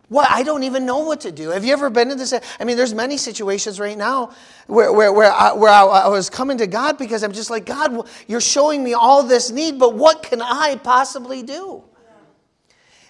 [0.08, 0.30] What?
[0.30, 1.50] I don't even know what to do.
[1.50, 2.32] Have you ever been in this?
[2.32, 4.32] I mean, there's many situations right now
[4.68, 7.66] where, where, where, I, where I, I was coming to God because I'm just like,
[7.66, 11.82] God, you're showing me all this need, but what can I possibly do?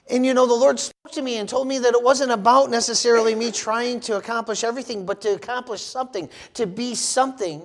[0.08, 2.70] And you know, the Lord spoke to me and told me that it wasn't about
[2.70, 7.60] necessarily me trying to accomplish everything, but to accomplish something, to be something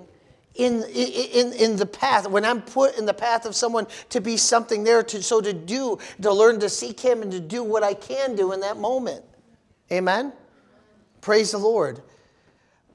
[0.54, 2.28] in, in, in the path.
[2.28, 5.52] When I'm put in the path of someone, to be something there, to, so to
[5.52, 8.76] do, to learn to seek Him and to do what I can do in that
[8.76, 9.24] moment.
[9.90, 10.32] Amen?
[11.20, 12.02] Praise the Lord.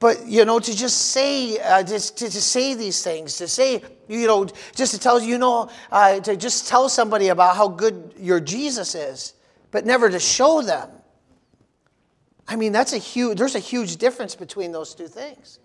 [0.00, 3.82] But you know, to just say, uh, just to, to say these things, to say,
[4.06, 8.14] you know, just to tell you know, uh, to just tell somebody about how good
[8.16, 9.34] your Jesus is,
[9.72, 10.88] but never to show them.
[12.46, 13.38] I mean, that's a huge.
[13.38, 15.58] There's a huge difference between those two things.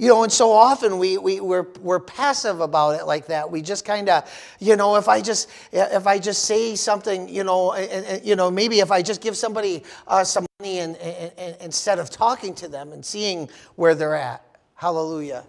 [0.00, 3.50] You know, and so often we, we, we're, we're passive about it like that.
[3.50, 4.30] We just kind of,
[4.60, 8.36] you know, if I just, if I just say something, you know, and, and you
[8.36, 12.54] know, maybe if I just give somebody uh, some money and, and, instead of talking
[12.54, 14.44] to them and seeing where they're at.
[14.76, 15.42] Hallelujah.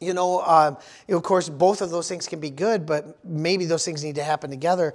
[0.00, 0.76] You know, um,
[1.08, 4.24] of course, both of those things can be good, but maybe those things need to
[4.24, 4.92] happen together.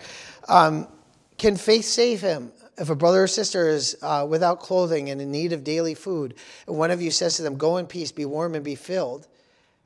[0.49, 0.89] Um,
[1.37, 2.51] can faith save him?
[2.77, 6.35] If a brother or sister is uh, without clothing and in need of daily food,
[6.67, 9.27] and one of you says to them, Go in peace, be warm and be filled,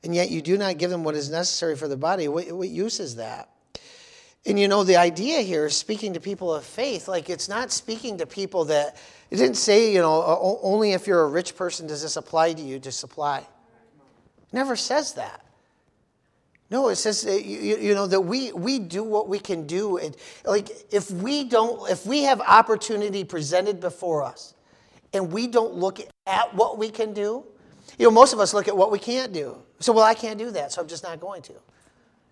[0.02, 2.68] and yet you do not give them what is necessary for the body, what, what
[2.68, 3.50] use is that?
[4.46, 7.08] And you know, the idea here is speaking to people of faith.
[7.08, 8.96] Like, it's not speaking to people that,
[9.30, 12.62] it didn't say, you know, only if you're a rich person does this apply to
[12.62, 13.46] you to supply.
[14.52, 15.44] Never says that.
[16.70, 19.96] No, it says you, you, know that we we do what we can do.
[19.96, 20.14] And
[20.44, 24.54] like if we don't, if we have opportunity presented before us,
[25.14, 27.44] and we don't look at what we can do,
[27.98, 29.56] you know, most of us look at what we can't do.
[29.80, 31.52] So, well, I can't do that, so I'm just not going to.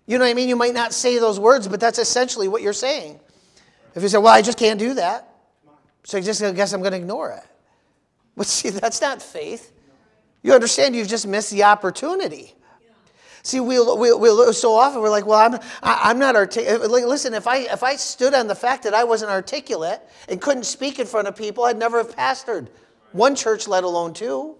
[0.06, 0.48] You know what I mean?
[0.48, 3.18] You might not say those words, but that's essentially what you're saying.
[3.94, 5.28] If you say, well, I just can't do that,
[6.04, 7.44] so I just I guess I'm going to ignore it.
[8.36, 9.72] But see, that's not faith.
[10.42, 10.94] You understand?
[10.94, 12.54] You've just missed the opportunity.
[13.46, 16.82] See, we'll, we'll, we'll, so often we're like, well, I'm, I, am not articulate.
[16.82, 20.40] Eh, listen, if I, if I stood on the fact that I wasn't articulate and
[20.40, 22.66] couldn't speak in front of people, I'd never have pastored
[23.12, 24.56] one church, let alone two.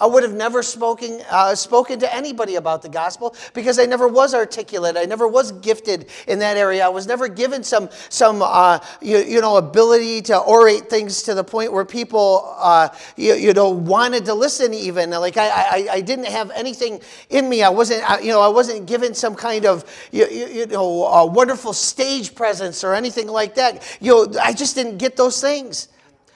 [0.00, 4.08] I would have never spoken, uh, spoken to anybody about the gospel because I never
[4.08, 4.96] was articulate.
[4.96, 6.84] I never was gifted in that area.
[6.84, 11.34] I was never given some, some uh, you, you, know, ability to orate things to
[11.34, 15.10] the point where people, uh, you, you, know, wanted to listen even.
[15.10, 17.62] Like I, I, I, didn't have anything in me.
[17.62, 22.34] I wasn't, you know, I wasn't given some kind of, you, you know, wonderful stage
[22.34, 23.96] presence or anything like that.
[24.00, 25.86] You know, I just didn't get those things.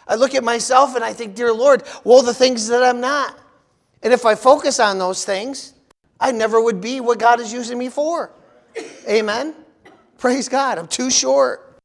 [0.06, 3.36] I look at myself and I think, dear Lord, well, the things that I'm not.
[4.02, 5.74] And if I focus on those things,
[6.20, 8.30] I never would be what God is using me for.
[9.08, 9.54] Amen.
[10.18, 10.78] Praise God.
[10.78, 11.80] I'm too short.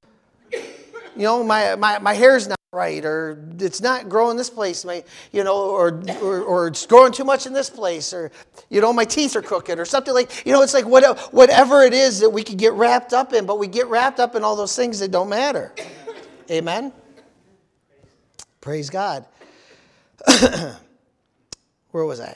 [0.52, 5.04] You know, my, my, my hair's not right, or it's not growing this place, my,
[5.32, 8.32] you know, or, or, or it's growing too much in this place, or,
[8.70, 11.84] you know, my teeth are crooked, or something like, you know, it's like whatever, whatever
[11.84, 14.44] it is that we could get wrapped up in, but we get wrapped up in
[14.44, 15.72] all those things that don't matter.
[16.50, 16.92] Amen.
[18.60, 19.26] Praise God.
[21.94, 22.36] where was I?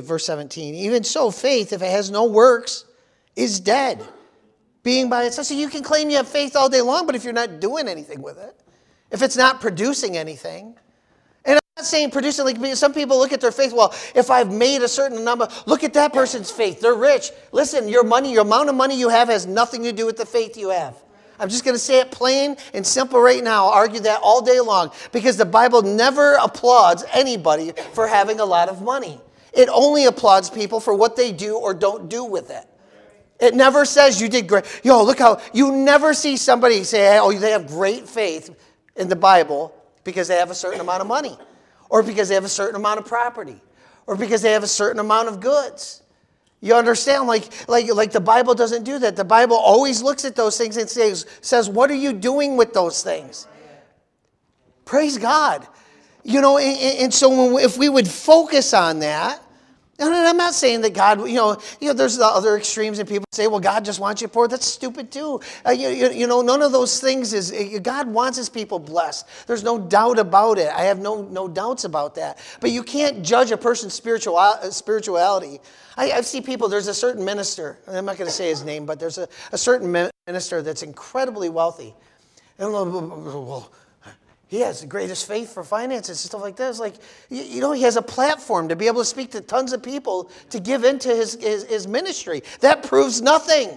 [0.00, 0.74] Verse 17.
[0.74, 2.86] Even so, faith, if it has no works,
[3.36, 4.02] is dead.
[4.82, 5.48] Being by itself.
[5.48, 7.88] So you can claim you have faith all day long, but if you're not doing
[7.88, 8.58] anything with it,
[9.10, 10.76] if it's not producing anything,
[11.44, 14.50] and I'm not saying producing, like some people look at their faith, well, if I've
[14.50, 16.80] made a certain number, look at that person's faith.
[16.80, 17.32] They're rich.
[17.52, 20.26] Listen, your money, your amount of money you have has nothing to do with the
[20.26, 20.96] faith you have.
[21.38, 23.66] I'm just going to say it plain and simple right now.
[23.66, 28.44] I'll argue that all day long because the Bible never applauds anybody for having a
[28.44, 29.20] lot of money.
[29.52, 32.64] It only applauds people for what they do or don't do with it.
[33.38, 34.64] It never says you did great.
[34.82, 38.54] Yo, look how you never see somebody say, oh, they have great faith
[38.96, 39.74] in the Bible
[40.04, 41.36] because they have a certain amount of money
[41.90, 43.60] or because they have a certain amount of property
[44.06, 46.02] or because they have a certain amount of goods.
[46.66, 47.26] You understand?
[47.26, 49.14] Like, like, like the Bible doesn't do that.
[49.14, 52.74] The Bible always looks at those things and says, says, What are you doing with
[52.74, 53.46] those things?
[54.84, 55.66] Praise God.
[56.24, 59.40] You know, and, and so if we would focus on that,
[59.98, 63.08] and I'm not saying that God, you know, you know, there's the other extremes, and
[63.08, 65.40] people say, "Well, God just wants you poor." That's stupid too.
[65.64, 67.54] Uh, you, you, you, know, none of those things is.
[67.80, 69.26] God wants His people blessed.
[69.46, 70.68] There's no doubt about it.
[70.68, 72.38] I have no no doubts about that.
[72.60, 75.60] But you can't judge a person's spiritual uh, spirituality.
[75.96, 76.68] I, I see people.
[76.68, 77.78] There's a certain minister.
[77.88, 81.48] I'm not going to say his name, but there's a, a certain minister that's incredibly
[81.48, 81.94] wealthy.
[82.58, 83.70] And well,
[84.48, 86.70] he has the greatest faith for finances and stuff like that.
[86.70, 86.94] It's like,
[87.30, 90.30] you know, he has a platform to be able to speak to tons of people
[90.50, 92.42] to give into his, his, his ministry.
[92.60, 93.76] That proves nothing.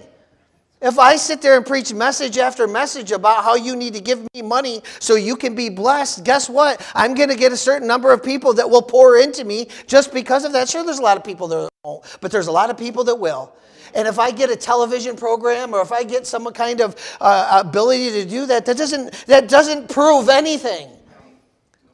[0.80, 4.26] If I sit there and preach message after message about how you need to give
[4.32, 6.80] me money so you can be blessed, guess what?
[6.94, 10.12] I'm going to get a certain number of people that will pour into me just
[10.12, 10.68] because of that.
[10.70, 13.16] Sure, there's a lot of people that won't, but there's a lot of people that
[13.16, 13.52] will.
[13.94, 17.62] And if I get a television program or if I get some kind of uh,
[17.64, 20.88] ability to do that, that doesn't, that doesn't prove anything.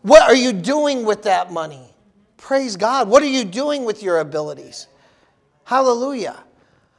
[0.03, 1.91] What are you doing with that money?
[2.37, 3.09] Praise God.
[3.09, 4.87] What are you doing with your abilities?
[5.65, 6.45] Hallelujah.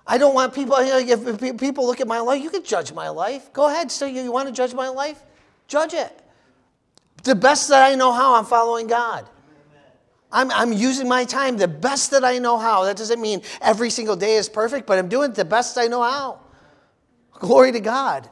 [0.05, 3.51] I don't want people, if people look at my life, you can judge my life.
[3.53, 3.91] Go ahead.
[3.91, 5.21] So you want to judge my life?
[5.67, 6.21] Judge it.
[7.23, 9.27] The best that I know how, I'm following God.
[10.38, 12.83] I'm, I'm using my time the best that I know how.
[12.83, 15.88] That doesn't mean every single day is perfect, but I'm doing it the best I
[15.88, 16.41] know how.
[17.31, 18.29] Glory to God.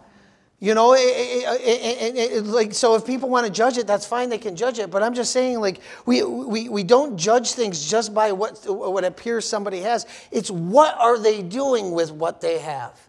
[0.60, 2.94] You know, it, it, it, like so.
[2.94, 4.30] If people want to judge it, that's fine.
[4.30, 4.92] They can judge it.
[4.92, 9.04] But I'm just saying, like we we, we don't judge things just by what what
[9.04, 10.06] appears somebody has.
[10.32, 13.00] It's what are they doing with what they have.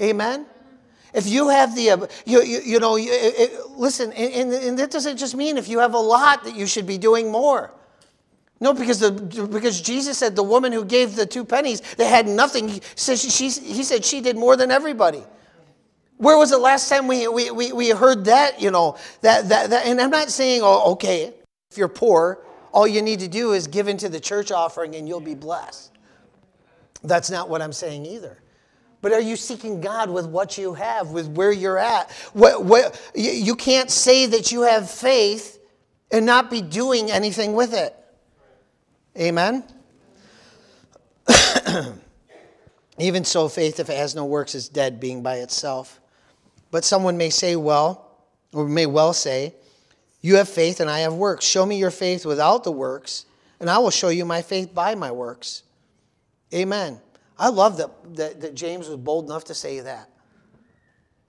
[0.00, 0.46] Amen.
[1.12, 5.16] If you have the, you, you, you know, eh, eh, listen, and, and that doesn't
[5.16, 7.72] just mean if you have a lot that you should be doing more.
[8.60, 9.12] No, because, the,
[9.50, 13.20] because Jesus said the woman who gave the two pennies they had nothing, he, says
[13.20, 15.22] she, he said she did more than everybody.
[16.16, 19.70] Where was the last time we, we, we, we heard that, you know, that, that,
[19.70, 21.32] that, and I'm not saying, oh, okay,
[21.70, 22.42] if you're poor,
[22.72, 25.92] all you need to do is give into the church offering and you'll be blessed.
[27.04, 28.42] That's not what I'm saying either.
[29.00, 32.10] But are you seeking God with what you have, with where you're at?
[32.32, 35.60] What, what, you can't say that you have faith
[36.10, 37.94] and not be doing anything with it.
[39.18, 39.64] Amen?
[42.98, 46.00] Even so, faith, if it has no works, is dead, being by itself.
[46.70, 48.08] But someone may say, well,
[48.52, 49.54] or may well say,
[50.20, 51.44] You have faith and I have works.
[51.44, 53.26] Show me your faith without the works,
[53.60, 55.62] and I will show you my faith by my works.
[56.54, 57.00] Amen.
[57.38, 60.10] I love that, that, that James was bold enough to say that.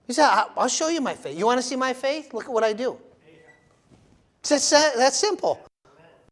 [0.06, 1.38] He said, I'll show you my faith.
[1.38, 2.34] You want to see my faith?
[2.34, 2.98] Look at what I do.
[4.40, 5.60] It's that, that's simple.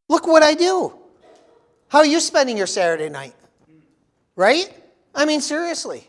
[0.09, 0.93] Look what I do.
[1.89, 3.35] How are you spending your Saturday night?
[4.37, 4.73] Right?
[5.15, 6.09] I mean, seriously.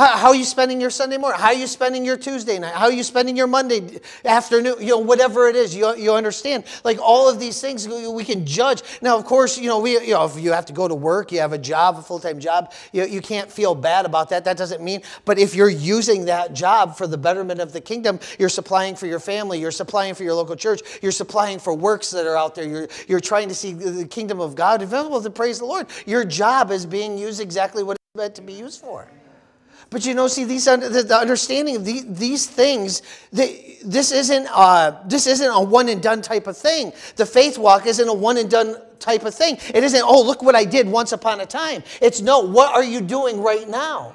[0.00, 1.38] How, how, are you spending your Sunday morning?
[1.38, 2.72] How are you spending your Tuesday night?
[2.72, 4.76] How are you spending your Monday afternoon?
[4.80, 6.64] You know, whatever it is, you, you understand.
[6.84, 8.82] Like all of these things we can judge.
[9.02, 11.32] Now, of course, you know, we, you know, if you have to go to work,
[11.32, 14.42] you have a job, a full-time job, you, you can't feel bad about that.
[14.46, 18.20] That doesn't mean, but if you're using that job for the betterment of the kingdom,
[18.38, 22.10] you're supplying for your family, you're supplying for your local church, you're supplying for works
[22.12, 25.28] that are out there, you're, you're trying to see the kingdom of God available to
[25.28, 25.88] praise the Lord.
[26.06, 29.06] Your job is being used exactly what it's meant to be used for.
[29.90, 35.26] But you know, see, these the understanding of these, these things, this isn't uh, this
[35.26, 36.92] isn't a one and done type of thing.
[37.16, 39.58] The faith walk isn't a one and done type of thing.
[39.74, 41.82] It isn't, oh, look what I did once upon a time.
[42.00, 44.14] It's no, what are you doing right now?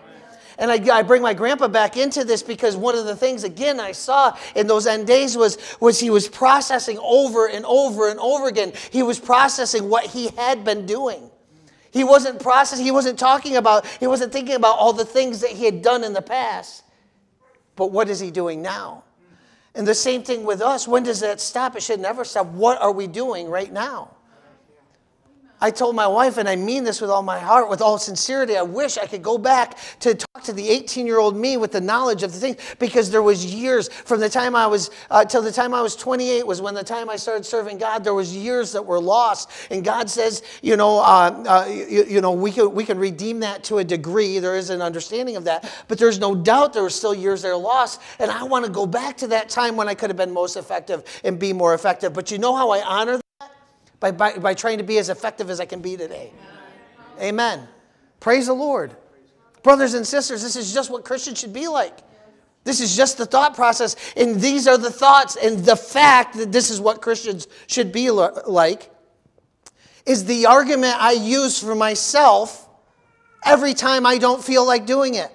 [0.57, 3.77] And I, I, bring my grandpa back into this because one of the things, again,
[3.77, 8.17] I saw in those end days was, was he was processing over and over and
[8.21, 8.71] over again.
[8.89, 11.29] He was processing what he had been doing.
[11.95, 15.51] He wasn't processing, he wasn't talking about, he wasn't thinking about all the things that
[15.51, 16.83] he had done in the past.
[17.77, 19.05] But what is he doing now?
[19.73, 20.89] And the same thing with us.
[20.89, 21.77] When does that stop?
[21.77, 22.47] It should never stop.
[22.47, 24.14] What are we doing right now?
[25.65, 28.55] I told my wife, and I mean this with all my heart, with all sincerity,
[28.55, 31.71] I wish I could go back to talk to the 18 year old me with
[31.71, 35.25] the knowledge of the things, because there was years from the time I was, uh,
[35.25, 38.13] till the time I was 28 was when the time I started serving God, there
[38.13, 39.49] was years that were lost.
[39.71, 43.39] And God says, you know, uh, uh, you, you, know, we can, we can redeem
[43.39, 44.37] that to a degree.
[44.37, 45.67] There is an understanding of that.
[45.87, 48.03] But there's no doubt there were still years that are lost.
[48.19, 50.57] And I want to go back to that time when I could have been most
[50.57, 52.13] effective and be more effective.
[52.13, 53.19] But you know how I honor
[53.99, 56.31] by, by, by trying to be as effective as I can be today.
[57.17, 57.57] Amen.
[57.57, 57.67] Amen.
[58.19, 58.95] Praise the Lord.
[59.63, 61.99] Brothers and sisters, this is just what Christians should be like.
[62.63, 66.51] This is just the thought process, and these are the thoughts, and the fact that
[66.51, 68.89] this is what Christians should be like
[70.05, 72.67] is the argument I use for myself
[73.45, 75.31] every time I don't feel like doing it.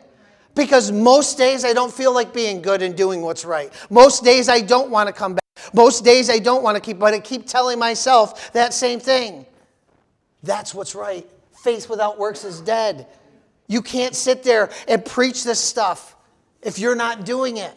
[0.54, 3.72] Because most days I don't feel like being good and doing what's right.
[3.88, 5.40] Most days I don't want to come back.
[5.72, 9.46] Most days I don't want to keep, but I keep telling myself that same thing.
[10.42, 11.26] That's what's right.
[11.62, 13.06] Faith without works is dead.
[13.66, 16.16] You can't sit there and preach this stuff
[16.62, 17.72] if you're not doing it.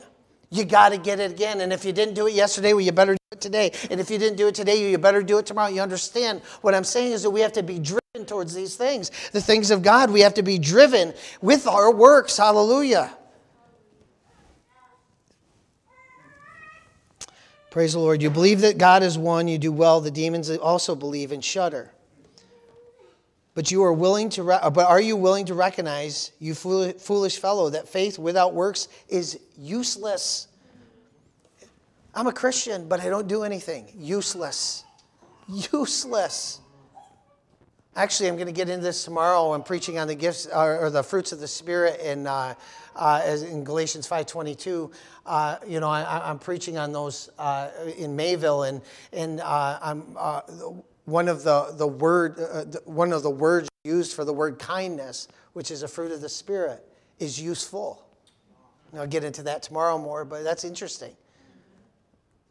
[0.50, 1.62] You got to get it again.
[1.62, 3.72] And if you didn't do it yesterday, well, you better do it today.
[3.90, 5.70] And if you didn't do it today, you better do it tomorrow.
[5.70, 9.12] You understand what I'm saying is that we have to be driven towards these things.
[9.32, 12.38] The things of God, we have to be driven with our works.
[12.38, 13.16] Hallelujah.
[17.74, 18.22] Praise the Lord.
[18.22, 20.00] You believe that God is one, you do well.
[20.00, 21.92] The demons also believe and shudder.
[23.56, 27.72] But you are willing to re- but are you willing to recognize, you foolish fellow,
[27.72, 30.50] that faith without works is useless?
[32.14, 33.88] I'm a Christian, but I don't do anything.
[33.98, 34.84] Useless.
[35.72, 36.60] Useless.
[37.96, 39.52] Actually, I'm going to get into this tomorrow.
[39.52, 42.54] I'm preaching on the gifts or, the fruits of the Spirit in, uh,
[42.96, 44.92] uh, in Galatians 5:22.
[45.26, 48.82] Uh, you know, I, am preaching on those uh, in Mayville, and
[49.12, 50.42] and uh, I'm uh,
[51.06, 52.40] one of the the word
[52.86, 56.30] one of the words used for the word kindness, which is a fruit of the
[56.30, 56.88] Spirit,
[57.20, 58.06] is useful.
[58.92, 61.16] And I'll get into that tomorrow more, but that's interesting.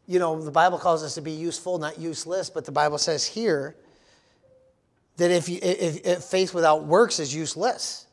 [0.05, 3.25] You know, the Bible calls us to be useful, not useless, but the Bible says
[3.25, 3.77] here
[5.17, 8.07] that if, you, if, if faith without works is useless.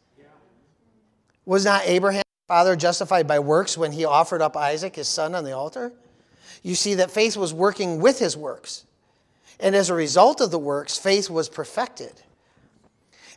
[1.44, 5.44] Was not Abraham, father, justified by works when he offered up Isaac, his son, on
[5.44, 5.92] the altar?
[6.62, 8.84] You see that faith was working with his works.
[9.58, 12.12] And as a result of the works, faith was perfected.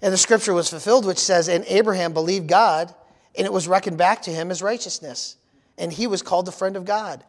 [0.02, 2.94] And the scripture was fulfilled, which says, And Abraham believed God,
[3.38, 5.38] and it was reckoned back to him as righteousness.
[5.78, 7.24] And he was called the friend of God.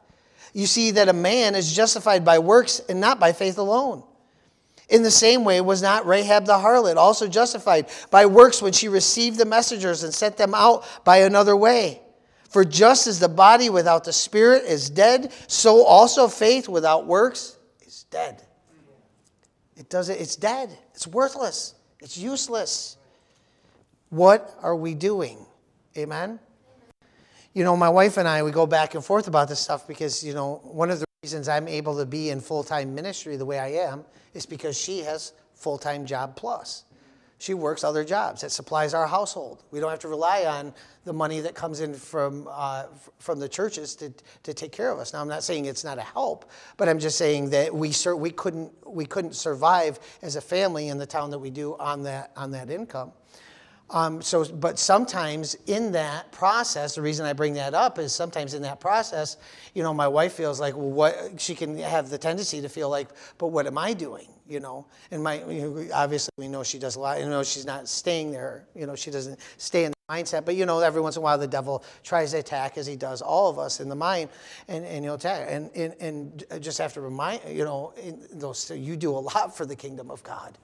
[0.52, 4.04] You see that a man is justified by works and not by faith alone.
[4.88, 8.88] In the same way, was not Rahab the harlot also justified by works when she
[8.88, 12.00] received the messengers and sent them out by another way?
[12.50, 17.56] For just as the body without the spirit is dead, so also faith without works
[17.84, 18.42] is dead.
[19.76, 20.76] It doesn't, it's dead.
[20.94, 21.74] It's worthless.
[22.00, 22.96] It's useless.
[24.10, 25.44] What are we doing?
[25.96, 26.38] Amen?
[27.54, 30.22] You know, my wife and I, we go back and forth about this stuff because,
[30.22, 33.46] you know, one of the reasons I'm able to be in full time ministry the
[33.46, 34.04] way I am
[34.34, 36.84] is because she has full time job plus.
[37.38, 38.42] She works other jobs.
[38.42, 39.62] It supplies our household.
[39.70, 40.74] We don't have to rely on
[41.06, 42.84] the money that comes in from, uh,
[43.18, 44.12] from the churches to,
[44.42, 45.14] to take care of us.
[45.14, 48.16] Now, I'm not saying it's not a help, but I'm just saying that we, sur-
[48.16, 52.02] we, couldn't, we couldn't survive as a family in the town that we do on
[52.02, 53.12] that, on that income.
[53.90, 58.54] Um, so, but sometimes in that process, the reason I bring that up is sometimes
[58.54, 59.36] in that process,
[59.74, 62.88] you know, my wife feels like, well, what she can have the tendency to feel
[62.88, 64.28] like, but what am I doing?
[64.48, 67.18] You know, and my you know, obviously we know she does a lot.
[67.20, 68.66] You know, she's not staying there.
[68.74, 70.44] You know, she doesn't stay in the mindset.
[70.44, 72.94] But you know, every once in a while the devil tries to attack, as he
[72.94, 74.28] does all of us in the mind,
[74.68, 75.46] and and know, attack.
[75.48, 77.94] And and, and just have to remind you know,
[78.32, 80.58] those you do a lot for the kingdom of God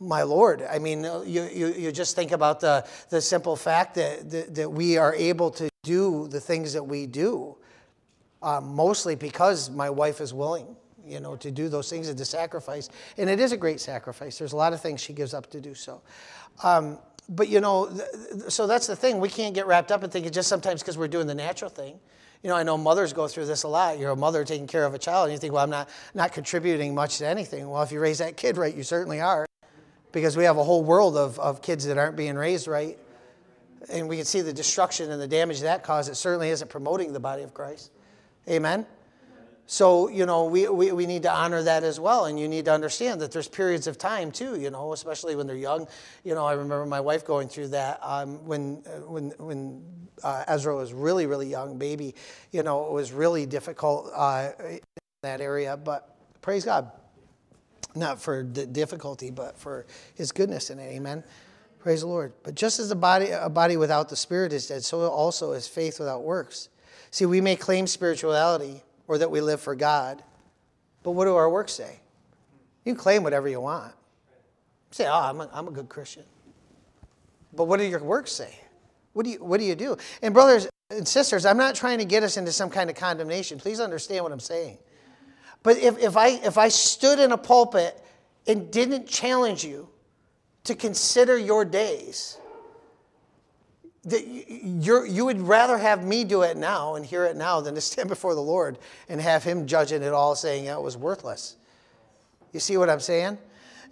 [0.00, 0.62] my Lord.
[0.62, 4.70] I mean, you, you, you just think about the, the simple fact that, that, that
[4.70, 7.56] we are able to do the things that we do,
[8.42, 12.24] um, mostly because my wife is willing, you know, to do those things and to
[12.24, 12.88] sacrifice.
[13.16, 14.38] And it is a great sacrifice.
[14.38, 16.00] There's a lot of things she gives up to do so.
[16.62, 19.20] Um, but, you know, th- so that's the thing.
[19.20, 21.98] We can't get wrapped up in thinking just sometimes because we're doing the natural thing.
[22.42, 23.98] You know, I know mothers go through this a lot.
[23.98, 26.32] You're a mother taking care of a child, and you think, well, I'm not, not
[26.32, 27.68] contributing much to anything.
[27.68, 29.44] Well, if you raise that kid right, you certainly are
[30.18, 32.98] because we have a whole world of, of kids that aren't being raised right.
[33.88, 36.12] And we can see the destruction and the damage that causes.
[36.12, 37.92] It certainly isn't promoting the body of Christ.
[38.48, 38.84] Amen?
[39.66, 42.24] So, you know, we, we, we need to honor that as well.
[42.24, 45.46] And you need to understand that there's periods of time too, you know, especially when
[45.46, 45.86] they're young.
[46.24, 49.84] You know, I remember my wife going through that um, when, uh, when, when
[50.24, 52.16] uh, Ezra was really, really young, baby.
[52.50, 54.80] You know, it was really difficult uh, in
[55.22, 55.76] that area.
[55.76, 56.90] But praise God
[57.98, 60.90] not for the difficulty, but for his goodness in it.
[60.92, 61.24] Amen.
[61.78, 62.32] Praise the Lord.
[62.42, 65.68] But just as the body, a body without the spirit is dead, so also is
[65.68, 66.68] faith without works.
[67.10, 70.22] See, we may claim spirituality or that we live for God,
[71.02, 72.00] but what do our works say?
[72.84, 73.92] You claim whatever you want.
[74.90, 76.24] say, oh, I'm a, I'm a good Christian.
[77.54, 78.58] But what do your works say?
[79.12, 79.96] What do, you, what do you do?
[80.22, 83.58] And, brothers and sisters, I'm not trying to get us into some kind of condemnation.
[83.58, 84.78] Please understand what I'm saying.
[85.62, 88.02] But if, if, I, if I stood in a pulpit
[88.46, 89.88] and didn't challenge you
[90.64, 92.38] to consider your days,
[94.04, 97.74] that you you would rather have me do it now and hear it now than
[97.74, 98.78] to stand before the Lord
[99.08, 101.56] and have Him judging it all, saying it was worthless.
[102.52, 103.38] You see what I'm saying?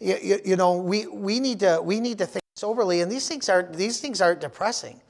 [0.00, 3.28] You, you, you, know, we, we, need to, we need to think soberly, and these
[3.28, 5.00] things, aren't, these things aren't depressing.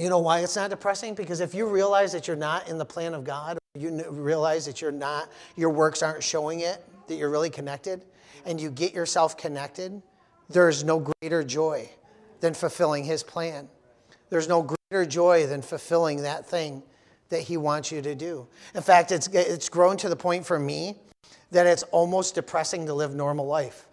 [0.00, 1.14] You know why it's not depressing?
[1.14, 4.80] Because if you realize that you're not in the plan of God, you realize that
[4.80, 8.06] you're not, your works aren't showing it, that you're really connected,
[8.46, 10.00] and you get yourself connected,
[10.48, 11.86] there's no greater joy
[12.40, 13.68] than fulfilling His plan.
[14.30, 16.82] There's no greater joy than fulfilling that thing
[17.28, 18.48] that He wants you to do.
[18.74, 20.94] In fact, it's, it's grown to the point for me
[21.50, 23.86] that it's almost depressing to live normal life.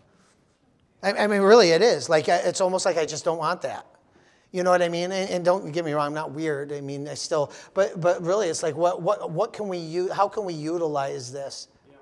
[1.03, 2.07] I, I mean, really, it is.
[2.07, 3.85] Like, it's almost like I just don't want that.
[4.57, 5.11] You know what I mean?
[5.11, 6.73] And, and, don't get me wrong, I'm not weird.
[6.73, 10.11] I mean, I still, but but really, it's like what what what can we use?
[10.11, 11.67] How can we utilize this?
[11.87, 11.97] Yeah.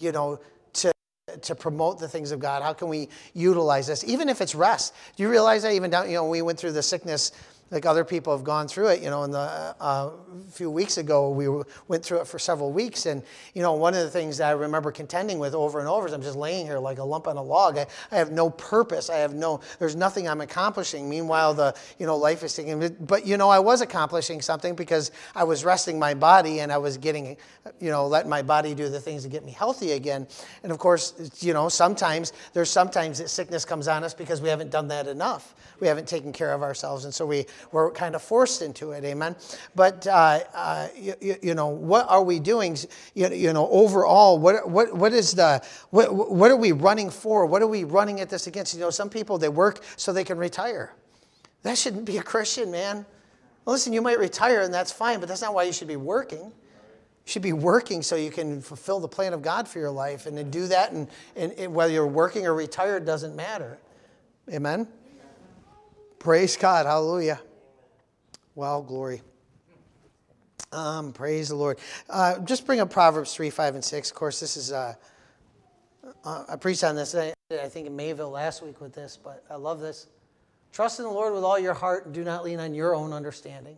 [0.00, 0.38] You know,
[0.74, 0.92] to
[1.40, 2.62] to promote the things of God.
[2.62, 4.04] How can we utilize this?
[4.04, 4.92] Even if it's rest.
[5.16, 6.10] Do you realize that even down?
[6.10, 7.32] You know, we went through the sickness
[7.70, 9.02] like other people have gone through it.
[9.02, 10.10] You know, in the uh,
[10.50, 11.48] few weeks ago, we
[11.88, 13.22] went through it for several weeks, and
[13.54, 16.12] you know, one of the things that I remember contending with over and over is
[16.12, 17.78] I'm just laying here like a lump on a log.
[17.78, 19.10] I, I have no purpose.
[19.10, 19.60] I have no.
[19.78, 21.08] There's nothing I'm accomplishing.
[21.08, 22.96] Meanwhile, the you know life is taking.
[23.00, 26.78] But you know, I was accomplishing something because I was resting my body and I
[26.78, 27.36] was getting,
[27.80, 30.26] you know, letting my body do the things to get me healthy again.
[30.62, 34.48] And of course, you know, sometimes there's sometimes that sickness comes on us because we
[34.48, 35.54] haven't done that enough.
[35.80, 39.04] We haven't taken care of ourselves, and so we we're kind of forced into it.
[39.04, 39.36] Amen.
[39.74, 42.76] But uh, uh, you, you, know, what are we doing?
[43.14, 47.46] You, you know, overall, what what what is the what what are we running for?
[47.46, 48.74] What are we running at this against?
[48.74, 50.92] You know, some people they work so they can retire.
[51.62, 53.06] That shouldn't be a Christian, man.
[53.66, 56.52] Listen, you might retire and that's fine, but that's not why you should be working.
[57.24, 60.26] You should be working so you can fulfill the plan of God for your life.
[60.26, 63.78] And to do that, and, and, and whether you're working or retired doesn't matter.
[64.52, 64.86] Amen?
[66.24, 66.86] Praise God.
[66.86, 67.38] Hallelujah.
[68.54, 69.20] Well, glory.
[70.72, 71.78] Um, praise the Lord.
[72.08, 74.10] Uh, just bring up Proverbs 3, 5, and 6.
[74.10, 74.94] Of course, this is, uh,
[76.24, 79.44] uh, I preached on this, I, I think in Mayville last week with this, but
[79.50, 80.06] I love this.
[80.72, 83.12] Trust in the Lord with all your heart and do not lean on your own
[83.12, 83.76] understanding.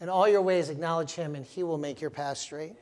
[0.00, 2.74] In all your ways, acknowledge Him, and He will make your path straight.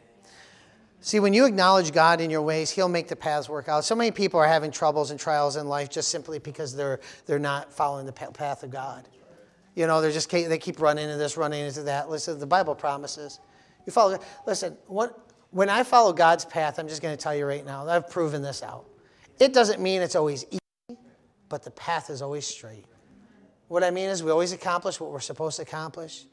[1.03, 3.85] See, when you acknowledge God in your ways, He'll make the paths work out.
[3.85, 7.39] So many people are having troubles and trials in life just simply because they're, they're
[7.39, 9.07] not following the path of God.
[9.75, 12.09] You know, they're just they keep running into this, running into that.
[12.09, 13.41] Listen, the Bible promises.
[13.85, 14.19] You follow.
[14.47, 15.19] Listen, what,
[15.51, 17.87] when I follow God's path, I'm just going to tell you right now.
[17.87, 18.87] I've proven this out.
[19.41, 20.59] It doesn't mean it's always easy
[21.53, 22.87] but the path is always straight.
[23.69, 26.25] What I mean is, we always accomplish what we're supposed to accomplish.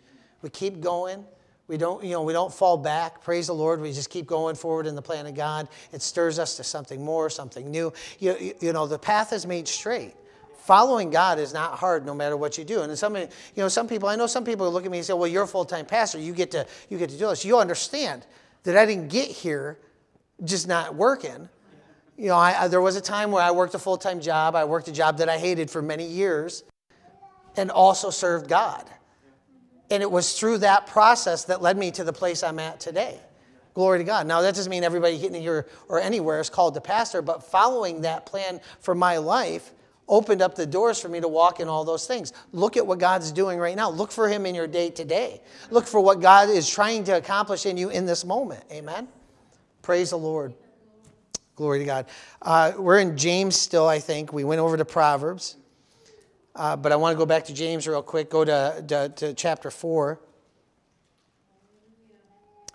[0.42, 1.26] We keep going.
[1.70, 3.22] We don't, you know, we don't fall back.
[3.22, 3.80] Praise the Lord.
[3.80, 5.70] We just keep going forward in the plan of God.
[5.94, 7.94] It stirs us to something more, something new.
[8.18, 10.16] You, you know, the path is made straight.
[10.58, 12.82] Following God is not hard, no matter what you do.
[12.82, 14.10] And some, you know, some people.
[14.10, 16.20] I know some people look at me and say, "Well, you're a full-time pastor.
[16.20, 17.46] You get to, you get to do this.
[17.46, 18.26] You understand
[18.64, 19.78] that I didn't get here
[20.44, 21.50] just not working.
[22.18, 24.56] You know, I, there was a time where I worked a full time job.
[24.56, 26.64] I worked a job that I hated for many years
[27.58, 28.90] and also served God.
[29.92, 33.20] And it was through that process that led me to the place I'm at today.
[33.74, 34.28] Glory to God.
[34.28, 38.02] Now, that doesn't mean everybody getting here or anywhere is called to pastor, but following
[38.02, 39.72] that plan for my life
[40.08, 42.34] opened up the doors for me to walk in all those things.
[42.52, 43.90] Look at what God's doing right now.
[43.90, 45.42] Look for Him in your day to day.
[45.70, 48.64] Look for what God is trying to accomplish in you in this moment.
[48.72, 49.08] Amen.
[49.82, 50.54] Praise the Lord.
[51.56, 52.06] Glory to God.
[52.42, 54.34] Uh, we're in James still, I think.
[54.34, 55.58] We went over to Proverbs.
[56.60, 58.30] Uh, but I want to go back to James real quick.
[58.30, 60.20] Go to, to, to chapter 4.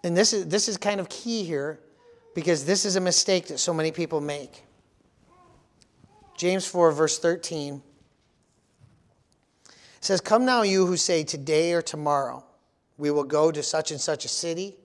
[0.02, 1.80] And this is, this is kind of key here
[2.34, 4.64] because this is a mistake that so many people make.
[6.34, 7.82] James 4, verse 13
[10.00, 12.42] says, Come now, you who say, Today or tomorrow,
[12.96, 14.76] we will go to such and such a city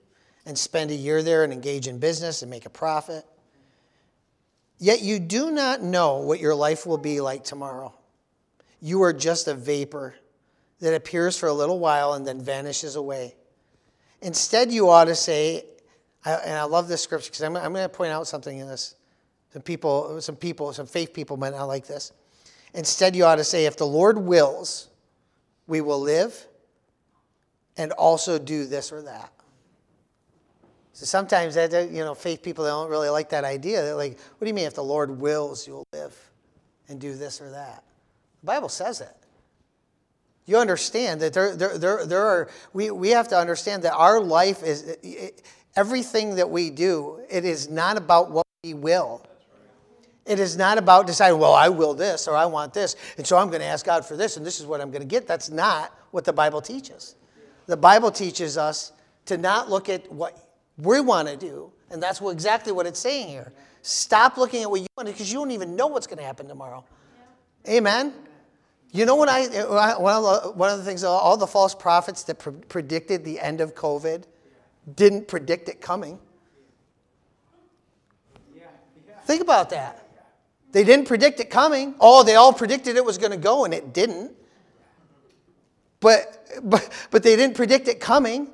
[0.44, 3.24] and spend a year there and engage in business and make a profit.
[4.78, 7.94] Yet you do not know what your life will be like tomorrow.
[8.80, 10.14] You are just a vapor
[10.80, 13.34] that appears for a little while and then vanishes away.
[14.22, 15.64] Instead, you ought to say,
[16.24, 18.94] and I love this scripture because I'm, I'm going to point out something in this.
[19.52, 22.12] Some people, some people, some faith people might not like this.
[22.74, 24.88] Instead, you ought to say, if the Lord wills,
[25.66, 26.46] we will live
[27.76, 29.32] and also do this or that.
[30.92, 33.82] So sometimes that you know faith people don't really like that idea.
[33.82, 36.14] They're like, what do you mean if the Lord wills you'll live
[36.88, 37.84] and do this or that?
[38.40, 39.14] The Bible says it.
[40.46, 44.20] You understand that there, there, there, there are, we, we have to understand that our
[44.20, 44.96] life is,
[45.76, 49.22] everything that we do, it is not about what we will.
[50.26, 53.36] It is not about deciding, well, I will this or I want this, and so
[53.36, 55.26] I'm going to ask God for this, and this is what I'm going to get.
[55.26, 57.16] That's not what the Bible teaches.
[57.66, 58.92] The Bible teaches us
[59.26, 60.36] to not look at what
[60.76, 61.70] we want to do.
[61.90, 63.52] And that's what, exactly what it's saying here.
[63.82, 66.24] Stop looking at what you want to because you don't even know what's going to
[66.24, 66.84] happen tomorrow.
[67.64, 67.72] Yeah.
[67.72, 68.12] Amen?
[68.92, 69.46] You know what I,
[69.98, 73.38] one of the, one of the things, all the false prophets that pre- predicted the
[73.38, 74.24] end of COVID
[74.96, 76.18] didn't predict it coming.
[79.24, 80.08] Think about that.
[80.72, 81.94] They didn't predict it coming.
[82.00, 84.32] Oh, they all predicted it was going to go and it didn't.
[86.00, 88.48] But, but, but they didn't predict it coming.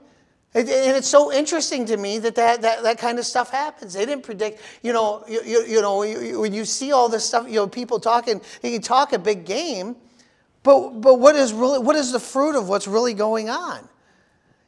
[0.54, 3.94] And it's so interesting to me that that, that, that kind of stuff happens.
[3.94, 7.24] They didn't predict, you know, you, you, you know, you, when you see all this
[7.24, 9.96] stuff, you know, people talking, they can talk a big game,
[10.66, 13.88] but, but what is really, what is the fruit of what's really going on?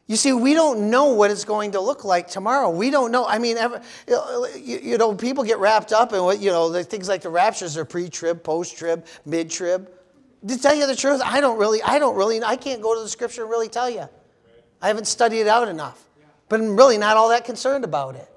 [0.06, 2.70] You see, we don't know what it's going to look like tomorrow.
[2.70, 3.26] We don't know.
[3.26, 3.82] I mean, ever,
[4.56, 7.76] you know, people get wrapped up in what, you know, the things like the raptures
[7.76, 9.90] are pre-trib, post-trib, mid-trib.
[10.46, 13.02] To tell you the truth, I don't really, I don't really, I can't go to
[13.02, 14.08] the scripture and really tell you.
[14.80, 16.02] I haven't studied it out enough.
[16.48, 18.28] But I'm really not all that concerned about it.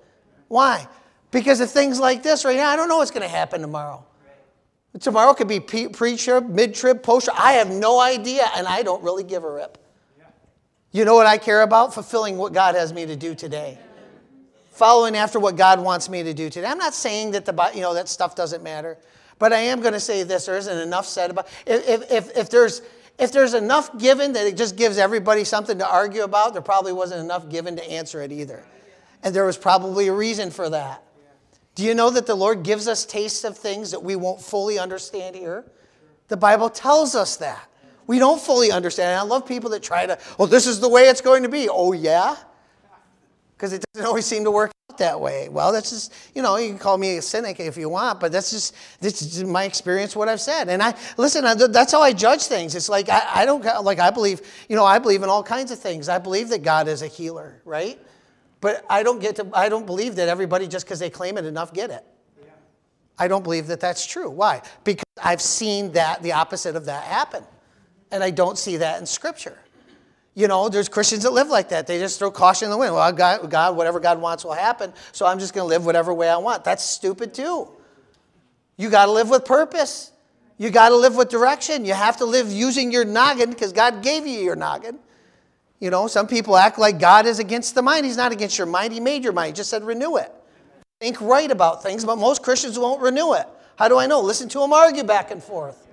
[0.47, 0.87] Why?
[1.29, 2.71] Because of things like this right now.
[2.71, 4.03] I don't know what's going to happen tomorrow.
[4.99, 7.37] Tomorrow could be pre trib, mid trib, post trib.
[7.39, 9.77] I have no idea, and I don't really give a rip.
[10.91, 11.93] You know what I care about?
[11.93, 13.79] Fulfilling what God has me to do today.
[14.71, 16.67] Following after what God wants me to do today.
[16.67, 18.97] I'm not saying that the you know that stuff doesn't matter,
[19.39, 22.49] but I am going to say this: there isn't enough said about if if, if
[22.49, 22.81] there's
[23.19, 26.93] If there's enough given that it just gives everybody something to argue about, there probably
[26.93, 28.63] wasn't enough given to answer it either.
[29.21, 31.03] And there was probably a reason for that.
[31.75, 34.77] Do you know that the Lord gives us tastes of things that we won't fully
[34.77, 35.65] understand here?
[36.27, 37.67] The Bible tells us that.
[38.07, 39.11] We don't fully understand.
[39.11, 41.49] And I love people that try to, well, this is the way it's going to
[41.49, 41.69] be.
[41.69, 42.35] Oh, yeah?
[43.55, 45.47] Because it doesn't always seem to work out that way.
[45.47, 48.31] Well, that's just, you know, you can call me a cynic if you want, but
[48.31, 50.67] that's just, this is my experience, what I've said.
[50.67, 52.75] And I, listen, that's how I judge things.
[52.75, 55.71] It's like, I, I don't, like, I believe, you know, I believe in all kinds
[55.71, 56.09] of things.
[56.09, 57.97] I believe that God is a healer, right?
[58.61, 61.45] But I don't get to, I don't believe that everybody, just because they claim it
[61.45, 62.05] enough, get it.
[63.17, 64.29] I don't believe that that's true.
[64.29, 64.61] Why?
[64.83, 67.43] Because I've seen that, the opposite of that happen.
[68.11, 69.57] And I don't see that in Scripture.
[70.33, 71.87] You know, there's Christians that live like that.
[71.87, 72.93] They just throw caution in the wind.
[72.93, 76.13] Well, God, God whatever God wants will happen, so I'm just going to live whatever
[76.13, 76.63] way I want.
[76.63, 77.69] That's stupid too.
[78.77, 80.11] You got to live with purpose.
[80.57, 81.85] You got to live with direction.
[81.85, 84.99] You have to live using your noggin because God gave you your noggin.
[85.81, 88.05] You know, some people act like God is against the mind.
[88.05, 88.93] He's not against your mind.
[88.93, 89.47] He made your mind.
[89.47, 90.31] He just said renew it.
[90.99, 93.47] Think right about things, but most Christians won't renew it.
[93.77, 94.21] How do I know?
[94.21, 95.87] Listen to them argue back and forth.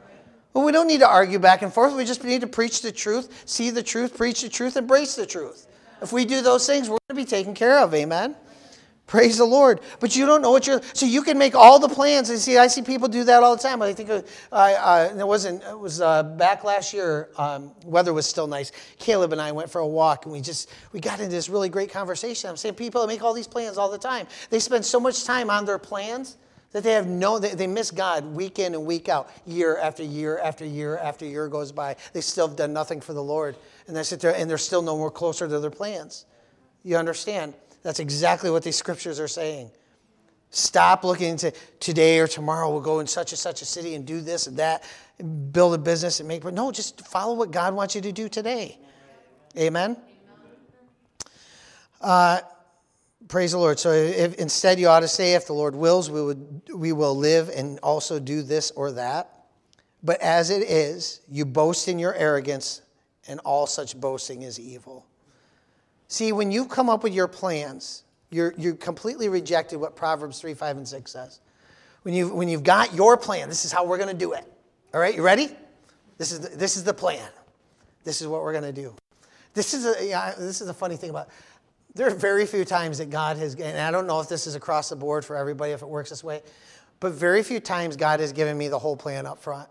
[0.53, 1.95] Well, we don't need to argue back and forth.
[1.95, 5.25] We just need to preach the truth, see the truth, preach the truth, embrace the
[5.25, 5.67] truth.
[6.03, 7.95] If we do those things, we're going to be taken care of.
[7.95, 8.37] Amen.
[9.09, 9.81] Praise the Lord.
[10.01, 10.83] But you don't know what you're.
[10.93, 12.29] So you can make all the plans.
[12.29, 13.81] And see, I see people do that all the time.
[13.81, 14.21] I think uh,
[14.53, 15.63] uh, it wasn't.
[15.65, 17.31] It was uh, back last year.
[17.39, 18.71] Um, weather was still nice.
[18.99, 21.71] Caleb and I went for a walk, and we just we got into this really
[21.71, 22.51] great conversation.
[22.51, 24.27] I'm saying people make all these plans all the time.
[24.51, 26.37] They spend so much time on their plans
[26.73, 27.39] that they have no.
[27.39, 31.25] They, they miss God week in and week out, year after year after year after
[31.25, 31.97] year goes by.
[32.13, 33.57] They still have done nothing for the Lord,
[33.87, 36.27] and they sit there and they're still no more closer to their plans.
[36.85, 37.55] You understand?
[37.83, 39.71] That's exactly what these scriptures are saying.
[40.51, 44.07] Stop looking to today or tomorrow we'll go in such and such a city and
[44.07, 44.83] do this and that,
[45.19, 46.43] and build a business and make.
[46.43, 48.79] But no, just follow what God wants you to do today.
[49.57, 49.97] Amen.
[52.01, 52.41] Uh,
[53.29, 53.79] praise the Lord.
[53.79, 57.17] So if, instead, you ought to say, if the Lord wills, we would we will
[57.17, 59.47] live and also do this or that.
[60.03, 62.83] But as it is, you boast in your arrogance,
[63.27, 65.08] and all such boasting is evil.
[66.09, 70.55] See, when you come up with your plans, you're, you completely rejected what Proverbs 3,
[70.55, 71.41] 5, and 6 says.
[72.03, 74.45] When, you, when you've got your plan, this is how we're going to do it.
[74.95, 75.51] All right, you ready?
[76.17, 77.29] This is the, this is the plan.
[78.05, 78.95] This is what we're going to do.
[79.55, 81.29] This is a, yeah, this is a funny thing about
[81.95, 84.55] there are very few times that God has, and I don't know if this is
[84.55, 86.43] across the board for everybody, if it works this way,
[87.01, 89.69] but very few times God has given me the whole plan up front.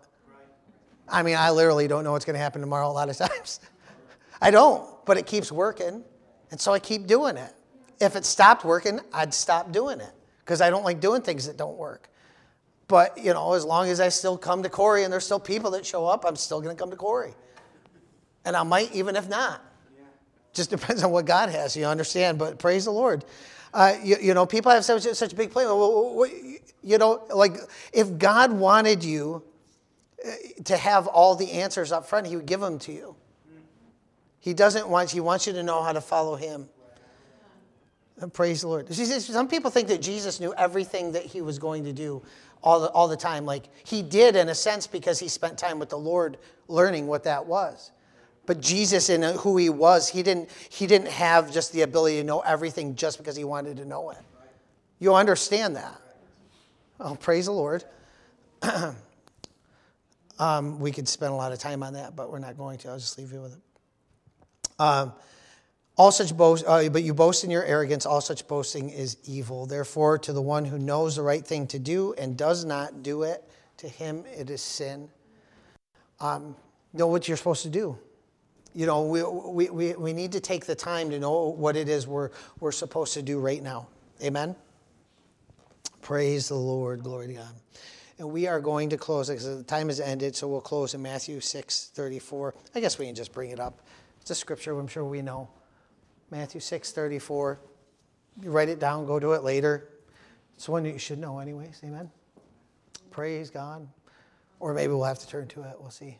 [1.08, 3.60] I mean, I literally don't know what's going to happen tomorrow a lot of times.
[4.42, 6.04] I don't, but it keeps working.
[6.50, 7.52] And so I keep doing it.
[8.00, 10.12] If it stopped working, I'd stop doing it
[10.44, 12.08] because I don't like doing things that don't work.
[12.86, 15.70] But, you know, as long as I still come to Corey and there's still people
[15.72, 17.34] that show up, I'm still going to come to Corey.
[18.46, 19.62] And I might even if not.
[20.54, 22.38] Just depends on what God has, you understand.
[22.38, 23.24] But praise the Lord.
[23.74, 25.66] Uh, you, you, know, people have such, such a big plan.
[25.66, 26.26] Well,
[26.82, 27.56] You know, like
[27.92, 29.42] if God wanted you
[30.26, 30.30] uh,
[30.64, 33.14] to have all the answers up front, He would give them to you.
[34.48, 36.70] He doesn't want, he wants you to know how to follow him.
[38.16, 38.90] And praise the Lord.
[38.94, 42.22] Some people think that Jesus knew everything that he was going to do
[42.62, 43.44] all the, all the time.
[43.44, 47.24] Like he did in a sense because he spent time with the Lord learning what
[47.24, 47.90] that was.
[48.46, 52.24] But Jesus, in who he was, he didn't, he didn't have just the ability to
[52.24, 54.18] know everything just because he wanted to know it.
[54.98, 56.00] You understand that.
[56.98, 57.84] Oh, praise the Lord.
[60.38, 62.88] um, we could spend a lot of time on that, but we're not going to.
[62.88, 63.60] I'll just leave you with it.
[64.78, 65.12] Um,
[65.96, 68.06] all such boast, uh, but you boast in your arrogance.
[68.06, 69.66] All such boasting is evil.
[69.66, 73.24] Therefore, to the one who knows the right thing to do and does not do
[73.24, 73.42] it,
[73.78, 75.08] to him it is sin.
[76.20, 76.54] Um,
[76.92, 77.98] know what you're supposed to do.
[78.74, 81.88] You know, we, we, we, we need to take the time to know what it
[81.88, 83.88] is we're, we're supposed to do right now.
[84.22, 84.54] Amen?
[86.00, 87.02] Praise the Lord.
[87.02, 87.54] Glory to God.
[88.18, 91.02] And we are going to close because the time has ended, so we'll close in
[91.02, 92.54] Matthew 6 34.
[92.74, 93.80] I guess we can just bring it up.
[94.28, 95.48] It's a scripture I'm sure we know.
[96.30, 97.58] Matthew 6 34.
[98.42, 99.88] You write it down, go to it later.
[100.54, 101.80] It's one that you should know, anyways.
[101.82, 102.10] Amen.
[103.10, 103.88] Praise God.
[104.60, 105.76] Or maybe we'll have to turn to it.
[105.80, 106.18] We'll see.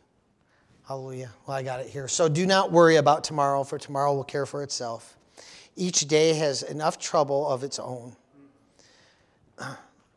[0.87, 1.29] Hallelujah.
[1.45, 2.07] Well, I got it here.
[2.07, 5.15] So do not worry about tomorrow, for tomorrow will care for itself.
[5.75, 8.15] Each day has enough trouble of its own.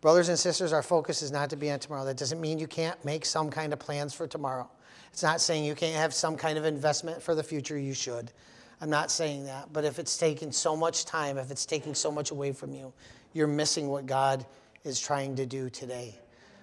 [0.01, 2.07] Brothers and sisters, our focus is not to be on tomorrow.
[2.07, 4.71] That doesn't mean you can't make some kind of plans for tomorrow.
[5.13, 8.31] It's not saying you can't have some kind of investment for the future, you should.
[8.81, 9.73] I'm not saying that.
[9.73, 12.93] But if it's taking so much time, if it's taking so much away from you,
[13.33, 14.45] you're missing what God
[14.85, 16.17] is trying to do today.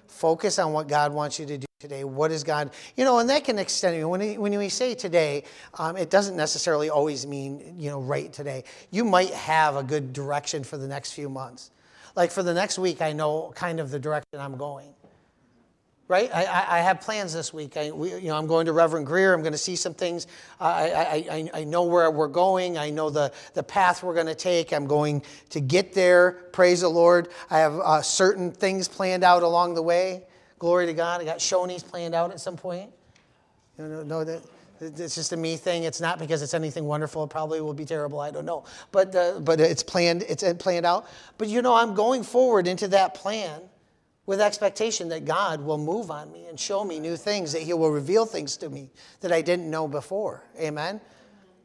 [0.07, 2.03] Focus on what God wants you to do today?
[2.03, 2.71] What is God?
[2.97, 4.09] You know, and that can extend.
[4.09, 8.34] When we, when we say today, um, it doesn't necessarily always mean you know right
[8.34, 8.65] today.
[8.91, 11.71] You might have a good direction for the next few months.
[12.17, 14.89] Like for the next week, I know kind of the direction I'm going.
[16.10, 16.28] Right?
[16.34, 17.78] I, I, have plans this week.
[17.78, 19.32] I, we, you know, I'm going to Reverend Greer.
[19.32, 20.26] I'm going to see some things.
[20.60, 22.80] I, I, I, I know where we're going.
[22.80, 24.74] I know the, the path we're going to take.
[24.74, 26.32] I'm going to get there.
[26.51, 27.30] Praise the Lord.
[27.51, 30.24] I have uh, certain things planned out along the way.
[30.57, 31.22] Glory to God.
[31.22, 32.91] I got Shoney's planned out at some point.
[33.78, 34.41] You know, know that
[34.82, 35.84] it's just a me thing.
[35.84, 37.24] It's not because it's anything wonderful.
[37.24, 38.20] It probably will be terrible.
[38.20, 38.66] I don't know.
[38.91, 40.24] But, uh, but it's planned.
[40.28, 41.07] It's planned out.
[41.38, 43.62] But you know, I'm going forward into that plan
[44.30, 47.73] with expectation that God will move on me and show me new things, that He
[47.73, 50.43] will reveal things to me that I didn't know before.
[50.59, 51.01] Amen?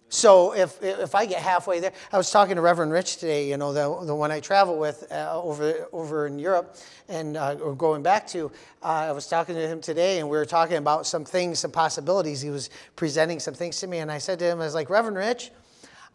[0.08, 3.58] So if, if I get halfway there, I was talking to Reverend Rich today, you
[3.58, 7.74] know, the, the one I travel with uh, over, over in Europe and uh, or
[7.74, 8.50] going back to,
[8.82, 11.70] uh, I was talking to him today and we were talking about some things, some
[11.70, 12.40] possibilities.
[12.40, 14.88] He was presenting some things to me and I said to him, I was like,
[14.88, 15.50] Reverend Rich,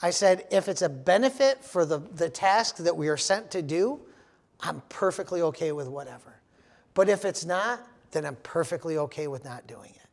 [0.01, 3.61] I said, if it's a benefit for the, the task that we are sent to
[3.61, 3.99] do,
[4.61, 6.38] I'm perfectly okay with whatever.
[6.99, 7.79] But if it's not,
[8.11, 10.09] then I'm perfectly okay with not doing it.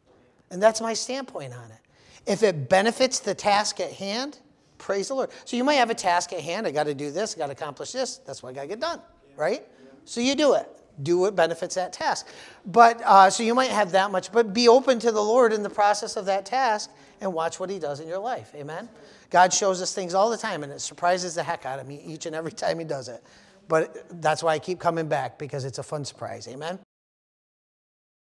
[0.53, 2.31] And that's my standpoint on it.
[2.31, 4.39] If it benefits the task at hand,
[4.79, 5.31] praise the Lord.
[5.47, 6.65] So you might have a task at hand.
[6.65, 8.19] I got to do this, I got to accomplish this.
[8.19, 9.01] That's what I got to get done,
[9.37, 9.67] right?
[10.05, 10.69] So you do it.
[11.03, 12.29] Do what benefits that task.
[12.65, 15.65] But uh, so you might have that much, but be open to the Lord in
[15.65, 18.53] the process of that task and watch what He does in your life.
[18.55, 18.89] Amen.
[19.31, 22.01] God shows us things all the time, and it surprises the heck out of me
[22.07, 23.25] each and every time He does it.
[23.69, 26.47] But that's why I keep coming back because it's a fun surprise.
[26.49, 26.79] Amen.